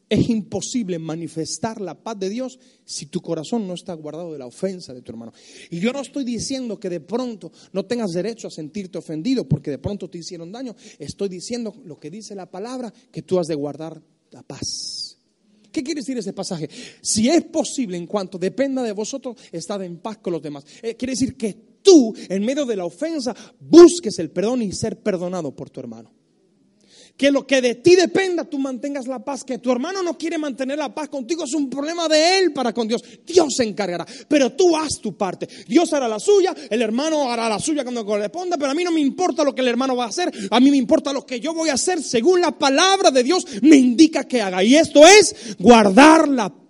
[0.10, 4.46] Es imposible manifestar la paz de Dios si tu corazón no está guardado de la
[4.46, 5.34] ofensa de tu hermano.
[5.70, 9.72] Y yo no estoy diciendo que de pronto no tengas derecho a sentirte ofendido porque
[9.72, 10.76] de pronto te hicieron daño.
[10.98, 14.02] Estoy diciendo lo que dice la palabra, que tú has de guardar
[14.32, 15.18] la paz.
[15.72, 16.70] ¿Qué quiere decir ese pasaje?
[17.02, 20.64] Si es posible, en cuanto dependa de vosotros, estad en paz con los demás.
[20.82, 25.02] Eh, quiere decir que tú, en medio de la ofensa, busques el perdón y ser
[25.02, 26.12] perdonado por tu hermano.
[27.16, 29.44] Que lo que de ti dependa, tú mantengas la paz.
[29.44, 32.74] Que tu hermano no quiere mantener la paz contigo es un problema de él para
[32.74, 33.02] con Dios.
[33.26, 34.06] Dios se encargará.
[34.28, 35.48] Pero tú haz tu parte.
[35.68, 38.56] Dios hará la suya, el hermano hará la suya cuando corresponda.
[38.58, 40.32] Pero a mí no me importa lo que el hermano va a hacer.
[40.52, 43.48] A mí me importa lo que yo voy a hacer según la palabra de Dios
[43.64, 44.64] me indica que haga.
[44.64, 46.68] Y esto es guardar la paz.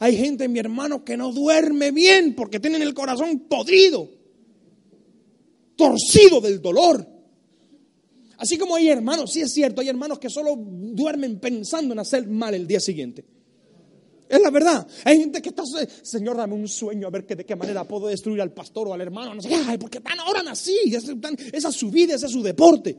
[0.00, 4.17] Hay gente, mi hermano, que no duerme bien porque tienen el corazón podrido
[5.78, 7.06] torcido del dolor.
[8.36, 12.26] Así como hay hermanos, sí es cierto, hay hermanos que solo duermen pensando en hacer
[12.28, 13.24] mal el día siguiente.
[14.28, 14.86] Es la verdad.
[15.04, 15.62] Hay gente que está,
[16.02, 18.94] Señor, dame un sueño a ver que, de qué manera puedo destruir al pastor o
[18.94, 19.34] al hermano.
[19.34, 20.76] No sé qué, porque van, oran así.
[21.52, 22.96] Esa es su vida, ese es su deporte.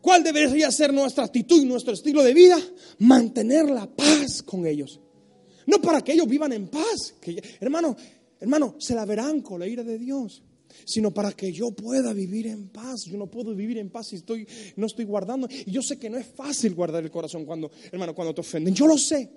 [0.00, 2.58] ¿Cuál debería ser nuestra actitud y nuestro estilo de vida?
[2.98, 5.00] Mantener la paz con ellos.
[5.66, 7.14] No para que ellos vivan en paz.
[7.20, 7.96] Que, hermano,
[8.40, 10.42] hermano, se la verán con la ira de Dios
[10.84, 13.04] sino para que yo pueda vivir en paz.
[13.04, 15.48] Yo no puedo vivir en paz si estoy, no estoy guardando.
[15.66, 18.74] Y yo sé que no es fácil guardar el corazón cuando, hermano, cuando te ofenden.
[18.74, 19.30] Yo lo sé.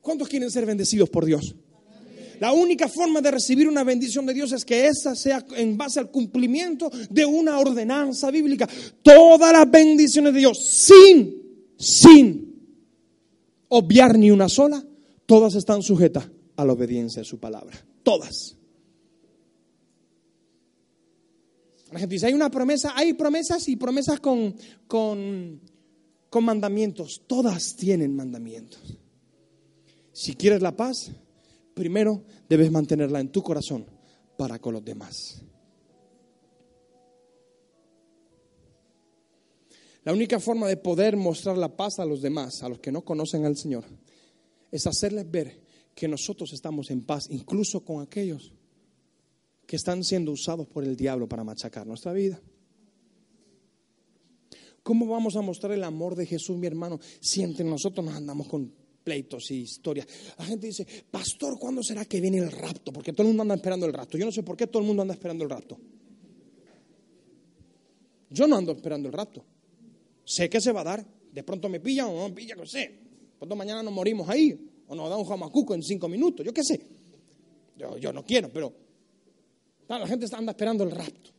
[0.00, 1.54] ¿Cuántos quieren ser bendecidos por Dios?
[2.40, 5.98] La única forma de recibir una bendición de Dios es que esa sea en base
[5.98, 8.68] al cumplimiento de una ordenanza bíblica.
[9.02, 12.54] Todas las bendiciones de Dios, sin, sin
[13.68, 14.84] obviar ni una sola,
[15.26, 17.78] todas están sujetas a la obediencia de su palabra.
[18.02, 18.56] Todas.
[21.92, 24.56] La gente dice, hay una promesa, hay promesas y promesas con,
[24.88, 25.60] con,
[26.28, 27.22] con mandamientos.
[27.28, 28.98] Todas tienen mandamientos.
[30.12, 31.12] Si quieres la paz,
[31.74, 33.86] primero debes mantenerla en tu corazón
[34.36, 35.40] para con los demás.
[40.02, 43.04] La única forma de poder mostrar la paz a los demás, a los que no
[43.04, 43.84] conocen al Señor,
[44.72, 45.67] es hacerles ver
[45.98, 48.52] que nosotros estamos en paz, incluso con aquellos
[49.66, 52.40] que están siendo usados por el diablo para machacar nuestra vida.
[54.84, 58.46] ¿Cómo vamos a mostrar el amor de Jesús, mi hermano, si entre nosotros nos andamos
[58.46, 58.72] con
[59.02, 60.06] pleitos y historias.
[60.38, 62.92] La gente dice, pastor, ¿cuándo será que viene el rapto?
[62.92, 64.16] Porque todo el mundo anda esperando el rapto.
[64.16, 65.80] Yo no sé por qué todo el mundo anda esperando el rapto.
[68.30, 69.44] Yo no ando esperando el rapto.
[70.24, 71.06] Sé que se va a dar.
[71.32, 73.00] De pronto me pillan o no me pilla, no sé.
[73.36, 74.77] Pronto mañana nos morimos ahí.
[74.88, 76.44] O nos da un jamacuco en cinco minutos.
[76.44, 76.80] Yo qué sé.
[78.00, 78.72] Yo, no quiero, pero
[79.88, 81.30] la gente anda esperando el rapto.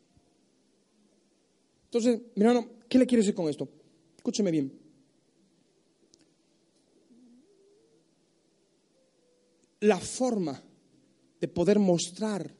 [1.86, 3.68] Entonces, mi hermano, ¿qué le quiero decir con esto?
[4.16, 4.90] Escúcheme bien.
[9.82, 10.62] la forma
[11.40, 12.54] de poder mostrar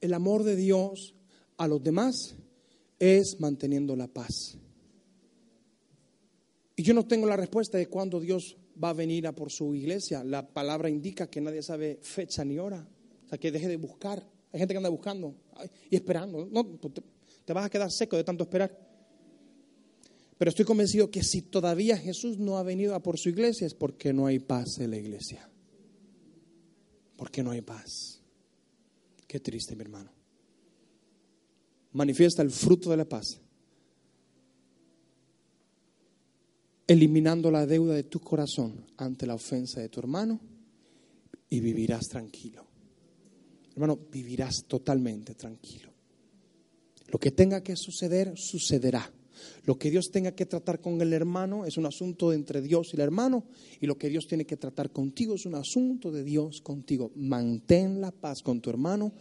[0.00, 1.14] el amor de Dios
[1.56, 2.34] a los demás
[2.98, 4.58] es manteniendo la paz.
[6.74, 9.74] Y yo no tengo la respuesta de cuándo Dios va a venir a por su
[9.74, 10.24] iglesia.
[10.24, 12.86] La palabra indica que nadie sabe fecha ni hora.
[13.24, 14.26] O sea, que deje de buscar.
[14.52, 15.34] Hay gente que anda buscando
[15.90, 16.46] y esperando.
[16.50, 17.02] No, pues te,
[17.44, 18.76] te vas a quedar seco de tanto esperar.
[20.38, 23.74] Pero estoy convencido que si todavía Jesús no ha venido a por su iglesia es
[23.74, 25.50] porque no hay paz en la iglesia
[27.16, 28.20] porque no hay paz.
[29.26, 30.12] Qué triste, mi hermano.
[31.92, 33.40] Manifiesta el fruto de la paz,
[36.86, 40.40] eliminando la deuda de tu corazón ante la ofensa de tu hermano
[41.48, 42.64] y vivirás tranquilo.
[43.72, 45.92] Hermano, vivirás totalmente tranquilo.
[47.08, 49.12] Lo que tenga que suceder, sucederá.
[49.64, 52.96] Lo que Dios tenga que tratar con el hermano es un asunto entre Dios y
[52.96, 53.44] el hermano
[53.80, 57.12] y lo que Dios tiene que tratar contigo es un asunto de Dios contigo.
[57.16, 59.12] Mantén la paz con tu hermano,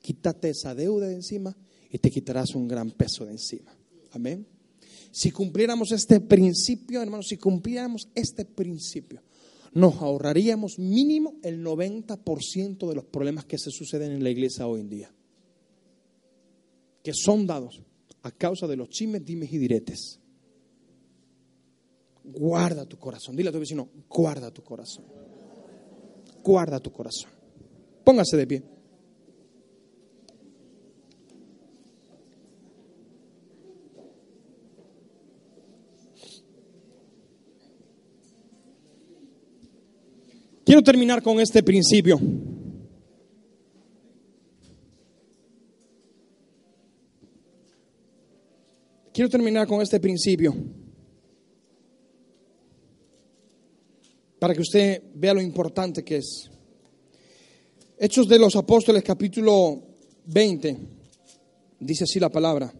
[0.00, 1.56] quítate esa deuda de encima
[1.90, 3.74] y te quitarás un gran peso de encima.
[4.12, 4.57] Amén.
[5.10, 9.22] Si cumpliéramos este principio, hermanos, si cumpliéramos este principio,
[9.72, 14.80] nos ahorraríamos mínimo el 90% de los problemas que se suceden en la iglesia hoy
[14.80, 15.14] en día,
[17.02, 17.82] que son dados
[18.22, 20.20] a causa de los chismes, dimes y diretes.
[22.24, 23.36] Guarda tu corazón.
[23.36, 25.04] Dile a tu vecino, guarda tu corazón.
[26.42, 27.30] Guarda tu corazón.
[28.04, 28.62] Póngase de pie.
[40.68, 42.20] Quiero terminar con este principio.
[49.14, 50.54] Quiero terminar con este principio.
[54.38, 56.50] Para que usted vea lo importante que es.
[57.96, 59.82] Hechos de los Apóstoles capítulo
[60.26, 60.76] 20.
[61.80, 62.70] Dice así la palabra.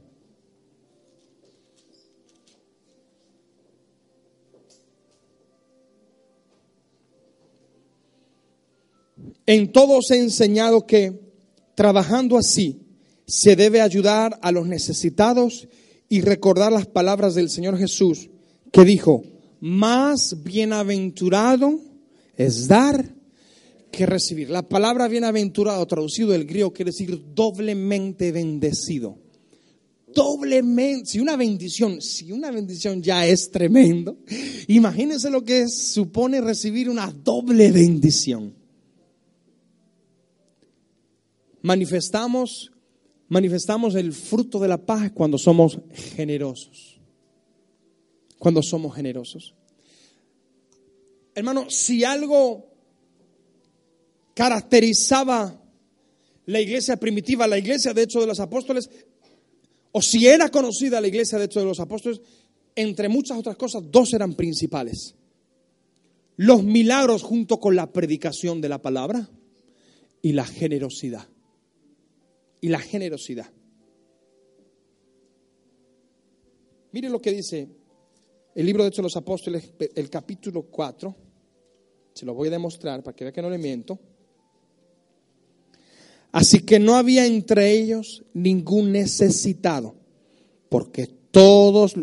[9.48, 11.18] En todos he enseñado que
[11.74, 12.82] trabajando así
[13.26, 15.68] se debe ayudar a los necesitados
[16.06, 18.28] y recordar las palabras del Señor Jesús
[18.70, 19.24] que dijo,
[19.58, 21.80] más bienaventurado
[22.36, 23.14] es dar
[23.90, 24.50] que recibir.
[24.50, 29.16] La palabra bienaventurado traducido del griego quiere decir doblemente bendecido.
[30.14, 34.18] Doblemente, si una bendición, si una bendición ya es tremendo,
[34.66, 38.58] imagínense lo que supone recibir una doble bendición.
[41.62, 42.70] Manifestamos
[43.28, 46.98] manifestamos el fruto de la paz cuando somos generosos.
[48.38, 49.54] Cuando somos generosos.
[51.34, 52.66] hermano, si algo
[54.34, 55.60] caracterizaba
[56.46, 58.90] la iglesia primitiva, la iglesia de hecho de los apóstoles,
[59.92, 62.20] o si era conocida la iglesia de hecho de los apóstoles,
[62.74, 65.14] entre muchas otras cosas, dos eran principales.
[66.36, 69.28] Los milagros junto con la predicación de la palabra
[70.22, 71.28] y la generosidad.
[72.60, 73.50] Y la generosidad.
[76.92, 77.68] Mire lo que dice
[78.54, 81.14] el libro de Hechos de los Apóstoles, el capítulo 4.
[82.14, 83.98] Se lo voy a demostrar para que vea que no le miento.
[86.32, 89.94] Así que no había entre ellos ningún necesitado,
[90.68, 91.94] porque todos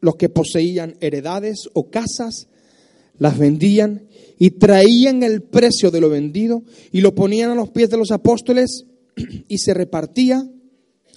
[0.00, 2.48] los que poseían heredades o casas
[3.18, 4.08] las vendían
[4.38, 6.62] y traían el precio de lo vendido
[6.92, 8.86] y lo ponían a los pies de los apóstoles
[9.48, 10.48] y se repartía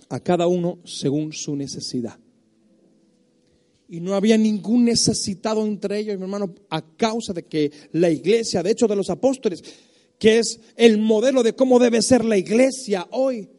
[0.10, 2.18] a cada uno según su necesidad.
[3.90, 8.62] Y no había ningún necesitado entre ellos, mi hermano, a causa de que la iglesia,
[8.62, 9.64] de hecho de los apóstoles,
[10.20, 13.50] que es el modelo de cómo debe ser la iglesia hoy.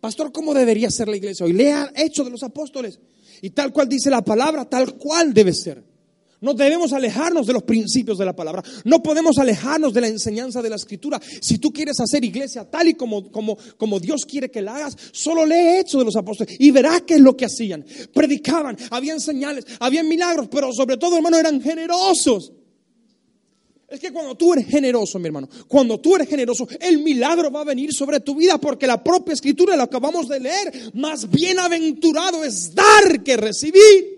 [0.00, 1.52] Pastor, ¿cómo debería ser la iglesia hoy?
[1.52, 3.00] Lea Hechos de los Apóstoles.
[3.42, 5.82] Y tal cual dice la palabra, tal cual debe ser.
[6.40, 8.62] No debemos alejarnos de los principios de la palabra.
[8.84, 11.20] No podemos alejarnos de la enseñanza de la escritura.
[11.40, 14.96] Si tú quieres hacer iglesia tal y como, como, como Dios quiere que la hagas,
[15.12, 17.84] solo lee Hechos de los apóstoles y verás qué es lo que hacían.
[18.14, 22.52] Predicaban, habían señales, habían milagros, pero sobre todo, hermano, eran generosos.
[23.88, 27.62] Es que cuando tú eres generoso, mi hermano, cuando tú eres generoso, el milagro va
[27.62, 32.44] a venir sobre tu vida porque la propia escritura, lo acabamos de leer, más bienaventurado
[32.44, 34.17] es dar que recibir.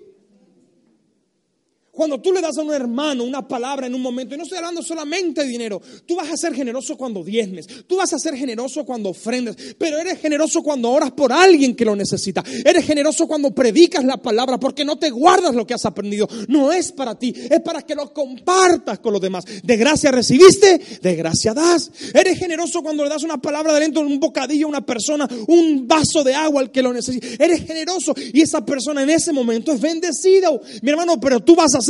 [2.01, 4.57] Cuando tú le das a un hermano una palabra en un momento, y no estoy
[4.57, 8.37] hablando solamente de dinero, tú vas a ser generoso cuando diezmes, tú vas a ser
[8.37, 13.29] generoso cuando ofrendes, pero eres generoso cuando oras por alguien que lo necesita, eres generoso
[13.29, 17.19] cuando predicas la palabra porque no te guardas lo que has aprendido, no es para
[17.19, 19.45] ti, es para que lo compartas con los demás.
[19.63, 21.91] De gracia recibiste, de gracia das.
[22.15, 25.87] Eres generoso cuando le das una palabra de aliento, un bocadillo a una persona, un
[25.87, 27.27] vaso de agua al que lo necesita.
[27.39, 30.49] Eres generoso y esa persona en ese momento es bendecida,
[30.81, 31.90] mi hermano, pero tú vas a ser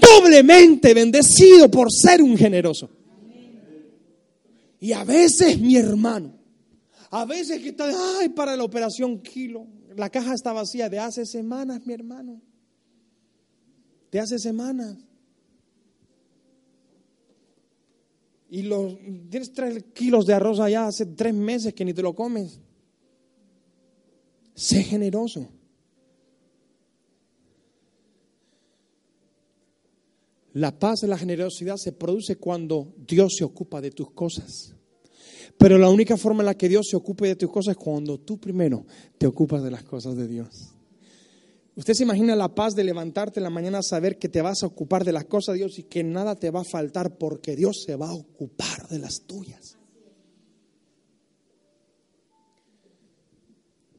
[0.00, 2.90] doblemente bendecido por ser un generoso.
[4.80, 6.34] Y a veces mi hermano,
[7.10, 11.26] a veces que está, ay, para la operación kilo, la caja está vacía de hace
[11.26, 12.40] semanas, mi hermano.
[14.12, 14.96] De hace semanas.
[18.50, 18.96] Y los,
[19.28, 22.60] tienes tres kilos de arroz allá hace tres meses que ni te lo comes.
[24.54, 25.48] Sé generoso.
[30.54, 34.74] La paz y la generosidad se produce cuando Dios se ocupa de tus cosas.
[35.58, 38.18] Pero la única forma en la que Dios se ocupe de tus cosas es cuando
[38.18, 38.86] tú primero
[39.18, 40.74] te ocupas de las cosas de Dios.
[41.74, 44.66] Usted se imagina la paz de levantarte en la mañana, saber que te vas a
[44.66, 47.84] ocupar de las cosas de Dios y que nada te va a faltar porque Dios
[47.86, 49.76] se va a ocupar de las tuyas.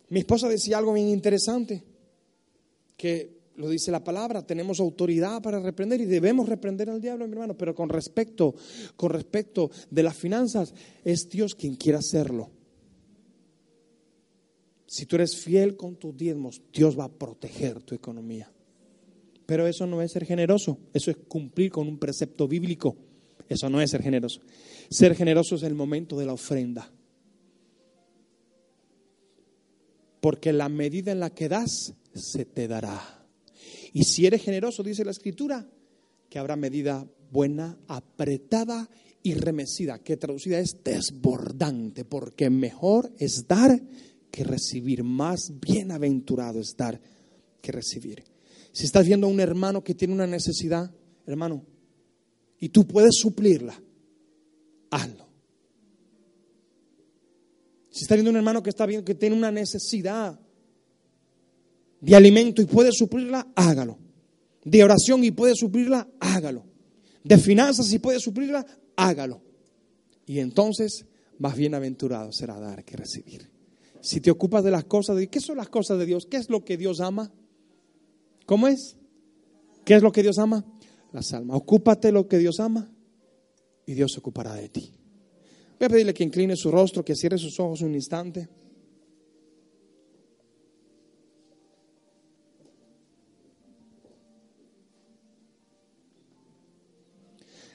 [0.09, 1.83] Mi esposa decía algo bien interesante,
[2.97, 7.33] que lo dice la palabra, tenemos autoridad para reprender y debemos reprender al diablo, mi
[7.33, 8.55] hermano, pero con respecto,
[8.95, 12.49] con respecto de las finanzas, es Dios quien quiere hacerlo.
[14.87, 18.49] Si tú eres fiel con tus diezmos, Dios va a proteger tu economía.
[19.45, 22.95] Pero eso no es ser generoso, eso es cumplir con un precepto bíblico.
[23.49, 24.39] Eso no es ser generoso.
[24.89, 26.89] Ser generoso es el momento de la ofrenda.
[30.21, 33.18] Porque la medida en la que das, se te dará.
[33.93, 35.67] Y si eres generoso, dice la escritura,
[36.29, 38.89] que habrá medida buena, apretada
[39.23, 43.81] y remecida, que traducida es desbordante, porque mejor es dar
[44.31, 47.01] que recibir, más bienaventurado es dar
[47.61, 48.23] que recibir.
[48.71, 50.93] Si estás viendo a un hermano que tiene una necesidad,
[51.25, 51.65] hermano,
[52.59, 53.81] y tú puedes suplirla,
[54.91, 55.27] hazlo.
[57.89, 60.39] Si estás viendo a un hermano que está viendo que tiene una necesidad,
[62.01, 63.97] de alimento y puede suplirla, hágalo.
[64.63, 66.65] De oración y puede suplirla, hágalo.
[67.23, 69.41] De finanzas y puede suplirla, hágalo.
[70.25, 71.05] Y entonces
[71.39, 73.49] más bienaventurado será dar que recibir.
[74.01, 76.25] Si te ocupas de las cosas de ¿qué son las cosas de Dios?
[76.29, 77.31] ¿Qué es lo que Dios ama?
[78.45, 78.95] ¿Cómo es?
[79.85, 80.65] ¿Qué es lo que Dios ama?
[81.11, 81.57] Las almas.
[81.57, 82.89] Ocúpate lo que Dios ama
[83.85, 84.93] y Dios se ocupará de ti.
[85.79, 88.47] Voy a pedirle que incline su rostro, que cierre sus ojos un instante.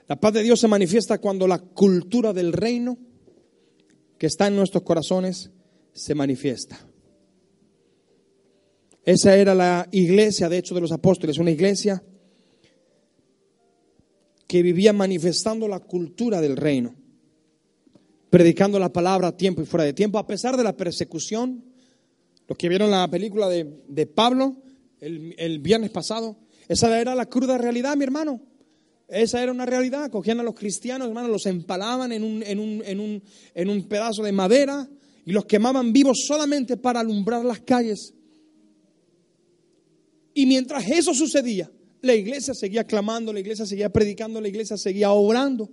[0.07, 2.99] La paz de Dios se manifiesta cuando la cultura del reino
[4.19, 5.51] que está en nuestros corazones
[5.93, 6.79] se manifiesta.
[9.05, 12.03] Esa era la iglesia, de hecho, de los apóstoles, una iglesia
[14.47, 16.95] que vivía manifestando la cultura del reino,
[18.31, 21.65] predicando la palabra a tiempo y fuera de tiempo, a pesar de la persecución.
[22.47, 24.57] Los que vieron la película de, Pablo
[25.01, 26.37] el, el viernes pasado,
[26.69, 28.54] esa era la cruda realidad, mi hermano.
[29.09, 30.11] Esa era una realidad.
[30.11, 33.23] Cogían a los cristianos, hermano, los empalaban en un, en un, en un,
[33.55, 34.89] en un pedazo de madera
[35.27, 38.15] y los quemaban vivos solamente para alumbrar las calles.
[40.35, 41.71] Y mientras eso sucedía,
[42.03, 45.71] la iglesia seguía clamando, la iglesia seguía predicando, la iglesia seguía obrando.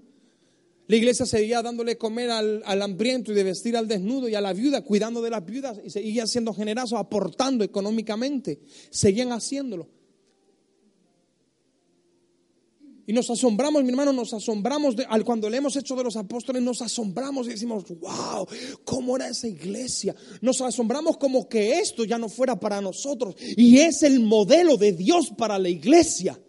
[0.88, 4.42] La iglesia seguía dándole comer al, al, hambriento y de vestir al desnudo y a
[4.42, 8.60] la viuda, cuidando de las viudas y seguía siendo generoso, aportando económicamente.
[8.90, 9.88] Seguían haciéndolo.
[13.08, 16.62] Y nos asombramos, mi hermano, nos asombramos de, al cuando leemos Hechos de los Apóstoles,
[16.62, 18.48] nos asombramos y decimos, wow,
[18.84, 20.16] ¿cómo era esa iglesia?
[20.42, 23.36] Nos asombramos como que esto ya no fuera para nosotros.
[23.58, 26.40] Y es el modelo de Dios para la iglesia.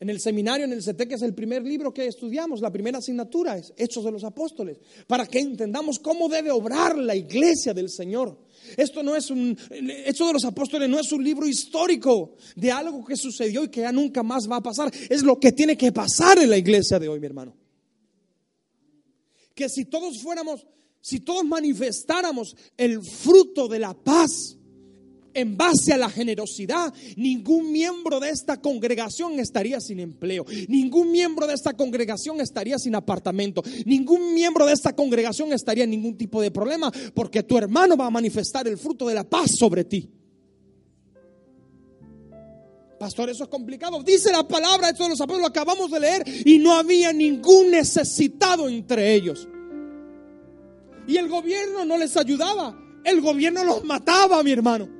[0.00, 2.98] En el seminario, en el CT, que es el primer libro que estudiamos, la primera
[2.98, 7.90] asignatura es Hechos de los Apóstoles, para que entendamos cómo debe obrar la iglesia del
[7.90, 8.38] Señor.
[8.76, 13.04] Esto no es un, Hechos de los Apóstoles no es un libro histórico de algo
[13.04, 14.92] que sucedió y que ya nunca más va a pasar.
[15.08, 17.56] Es lo que tiene que pasar en la iglesia de hoy, mi hermano.
[19.54, 20.66] Que si todos fuéramos,
[21.00, 24.56] si todos manifestáramos el fruto de la paz,
[25.34, 31.46] en base a la generosidad, ningún miembro de esta congregación estaría sin empleo, ningún miembro
[31.46, 36.40] de esta congregación estaría sin apartamento, ningún miembro de esta congregación estaría en ningún tipo
[36.42, 40.08] de problema, porque tu hermano va a manifestar el fruto de la paz sobre ti.
[42.98, 44.02] Pastor, eso es complicado.
[44.02, 47.70] Dice la palabra, esto de los apóstoles lo acabamos de leer, y no había ningún
[47.70, 49.48] necesitado entre ellos.
[51.06, 54.99] Y el gobierno no les ayudaba, el gobierno los mataba, mi hermano.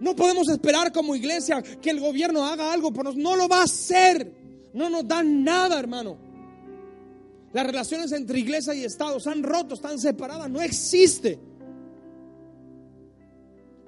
[0.00, 3.22] No podemos esperar como iglesia que el gobierno haga algo por nosotros.
[3.22, 4.32] No lo va a hacer.
[4.72, 6.16] No nos dan nada, hermano.
[7.52, 10.48] Las relaciones entre iglesia y Estado están rotos, están separadas.
[10.48, 11.38] No existe.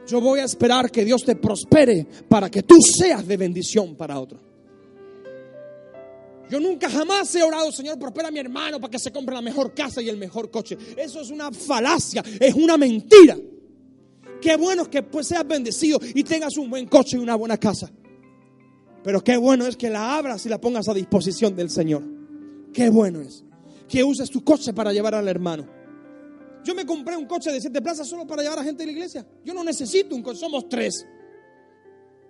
[0.06, 4.18] Yo voy a esperar que Dios te prospere para que tú seas de bendición para
[4.18, 4.52] otro.
[6.50, 9.40] Yo nunca jamás he orado, Señor, prospera a mi hermano para que se compre la
[9.40, 10.76] mejor casa y el mejor coche.
[10.96, 13.38] Eso es una falacia, es una mentira.
[14.42, 17.88] Qué bueno que pues seas bendecido y tengas un buen coche y una buena casa.
[19.04, 22.02] Pero qué bueno es que la abras y la pongas a disposición del Señor.
[22.72, 23.44] Qué bueno es
[23.88, 25.64] que uses tu coche para llevar al hermano.
[26.64, 28.92] Yo me compré un coche de siete plazas solo para llevar a gente de la
[28.92, 29.24] iglesia.
[29.44, 31.06] Yo no necesito un coche, somos tres.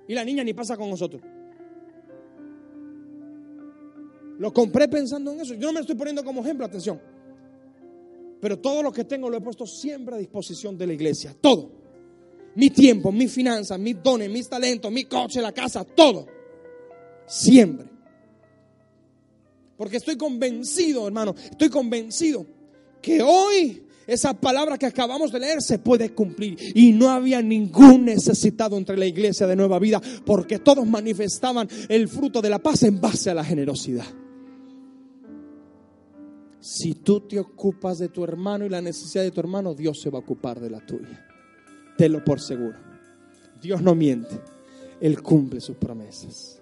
[0.07, 1.23] Y la niña ni pasa con nosotros.
[4.39, 5.55] Lo compré pensando en eso.
[5.55, 7.01] Yo no me estoy poniendo como ejemplo, atención.
[8.39, 11.35] Pero todo lo que tengo lo he puesto siempre a disposición de la iglesia.
[11.41, 11.82] Todo
[12.55, 16.27] mi tiempo, mis finanzas, mis dones, mis talentos, mi coche, la casa, todo.
[17.27, 17.87] Siempre.
[19.77, 22.47] Porque estoy convencido, hermano, estoy convencido
[23.01, 26.57] que hoy esa palabra que acabamos de leer se puede cumplir.
[26.75, 32.09] Y no había ningún necesitado entre la iglesia de Nueva Vida porque todos manifestaban el
[32.09, 34.07] fruto de la paz en base a la generosidad.
[36.61, 40.11] Si tú te ocupas de tu hermano y la necesidad de tu hermano, Dios se
[40.11, 41.32] va a ocupar de la tuya
[41.97, 42.79] tenlo por seguro.
[43.61, 44.41] Dios no miente,
[45.01, 46.61] Él cumple sus promesas.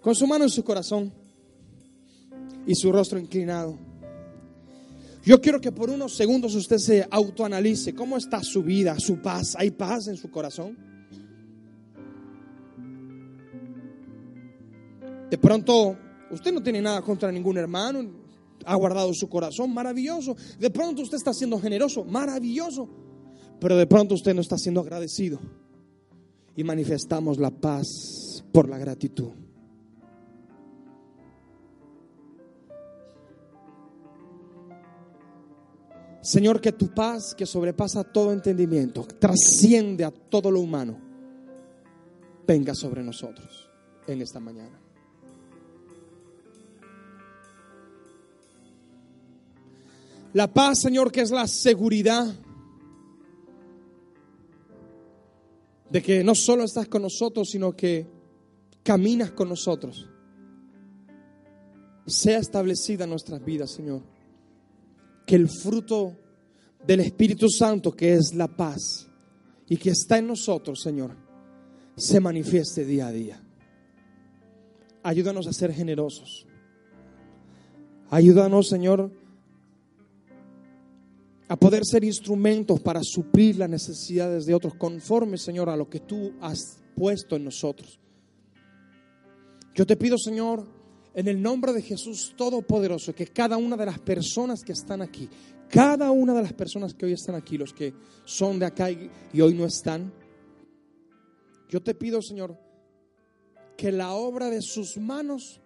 [0.00, 1.12] Con su mano en su corazón
[2.66, 3.76] y su rostro inclinado.
[5.24, 9.56] Yo quiero que por unos segundos usted se autoanalice cómo está su vida, su paz.
[9.58, 10.76] ¿Hay paz en su corazón?
[15.30, 15.96] De pronto,
[16.30, 18.10] usted no tiene nada contra ningún hermano,
[18.64, 20.36] ha guardado su corazón, maravilloso.
[20.58, 22.88] De pronto usted está siendo generoso, maravilloso.
[23.60, 25.40] Pero de pronto usted no está siendo agradecido.
[26.56, 29.30] Y manifestamos la paz por la gratitud.
[36.20, 40.98] Señor, que tu paz, que sobrepasa todo entendimiento, trasciende a todo lo humano,
[42.46, 43.70] venga sobre nosotros
[44.06, 44.78] en esta mañana.
[50.34, 52.34] La paz, Señor, que es la seguridad
[55.90, 58.06] de que no solo estás con nosotros, sino que
[58.82, 60.08] caminas con nosotros.
[62.06, 64.02] Sea establecida en nuestras vidas, Señor.
[65.26, 66.16] Que el fruto
[66.86, 69.08] del Espíritu Santo, que es la paz
[69.68, 71.16] y que está en nosotros, Señor,
[71.96, 73.42] se manifieste día a día.
[75.02, 76.46] Ayúdanos a ser generosos.
[78.10, 79.12] Ayúdanos, Señor,
[81.48, 86.00] a poder ser instrumentos para suplir las necesidades de otros, conforme, Señor, a lo que
[86.00, 87.98] tú has puesto en nosotros.
[89.74, 90.66] Yo te pido, Señor,
[91.14, 95.28] en el nombre de Jesús Todopoderoso, que cada una de las personas que están aquí,
[95.68, 97.92] cada una de las personas que hoy están aquí, los que
[98.24, 100.12] son de acá y, hoy no están,
[101.68, 102.58] yo te pido, Señor,
[103.76, 105.60] que la obra de sus manos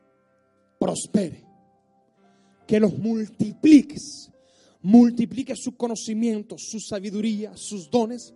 [0.78, 1.44] prospere,
[2.66, 4.31] que los multipliques,
[4.82, 8.34] multiplique su conocimiento, su sabiduría, sus dones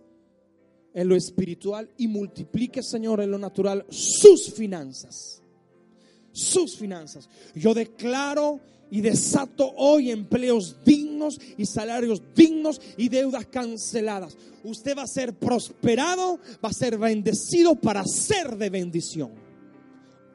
[0.93, 5.41] en lo espiritual y multiplique, Señor, en lo natural sus finanzas.
[6.31, 7.29] Sus finanzas.
[7.55, 14.37] Yo declaro y desato hoy empleos dignos y salarios dignos y deudas canceladas.
[14.63, 19.31] Usted va a ser prosperado, va a ser bendecido para ser de bendición.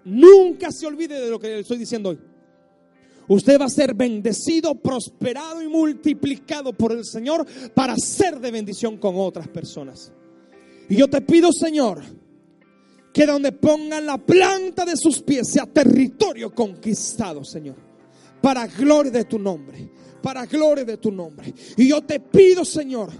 [0.04, 2.18] Nunca se olvide de lo que le estoy diciendo hoy.
[3.32, 8.98] Usted va a ser bendecido, prosperado y multiplicado por el Señor para ser de bendición
[8.98, 10.12] con otras personas.
[10.86, 12.02] Y yo te pido, Señor,
[13.10, 17.76] que donde pongan la planta de sus pies sea territorio conquistado, Señor.
[18.42, 19.88] Para gloria de tu nombre,
[20.22, 21.54] para gloria de tu nombre.
[21.78, 23.12] Y yo te pido, Señor,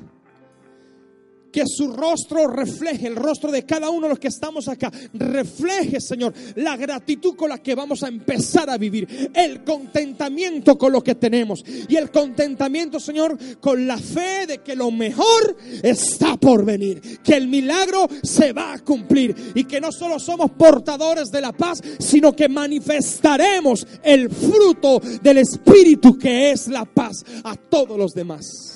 [1.53, 6.01] que su rostro refleje, el rostro de cada uno de los que estamos acá, refleje,
[6.01, 11.03] Señor, la gratitud con la que vamos a empezar a vivir, el contentamiento con lo
[11.05, 11.63] que tenemos.
[11.89, 17.37] Y el contentamiento, Señor, con la fe de que lo mejor está por venir, que
[17.37, 19.53] el milagro se va a cumplir.
[19.55, 25.39] Y que no solo somos portadores de la paz, sino que manifestaremos el fruto del
[25.39, 28.72] Espíritu que es la paz a todos los demás.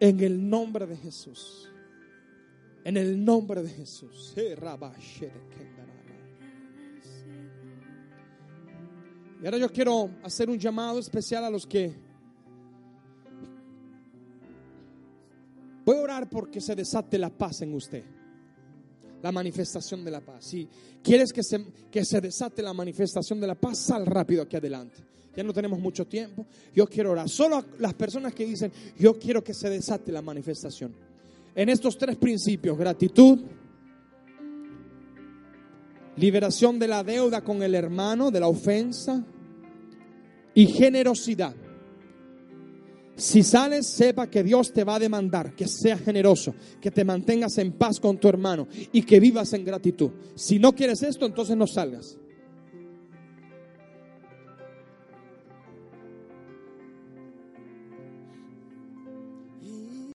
[0.00, 1.68] En el nombre de Jesús.
[2.84, 4.34] En el nombre de Jesús.
[9.40, 12.08] Y ahora yo quiero hacer un llamado especial a los que...
[15.84, 18.04] Voy a orar porque se desate la paz en usted.
[19.22, 20.44] La manifestación de la paz.
[20.44, 20.68] Si
[21.02, 25.07] quieres que se, que se desate la manifestación de la paz, sal rápido aquí adelante
[25.36, 26.46] ya no tenemos mucho tiempo.
[26.74, 27.28] Yo quiero orar.
[27.28, 30.92] Solo las personas que dicen, yo quiero que se desate la manifestación.
[31.54, 33.38] En estos tres principios, gratitud,
[36.16, 39.24] liberación de la deuda con el hermano, de la ofensa
[40.54, 41.54] y generosidad.
[43.16, 47.58] Si sales, sepa que Dios te va a demandar que seas generoso, que te mantengas
[47.58, 50.10] en paz con tu hermano y que vivas en gratitud.
[50.36, 52.16] Si no quieres esto, entonces no salgas.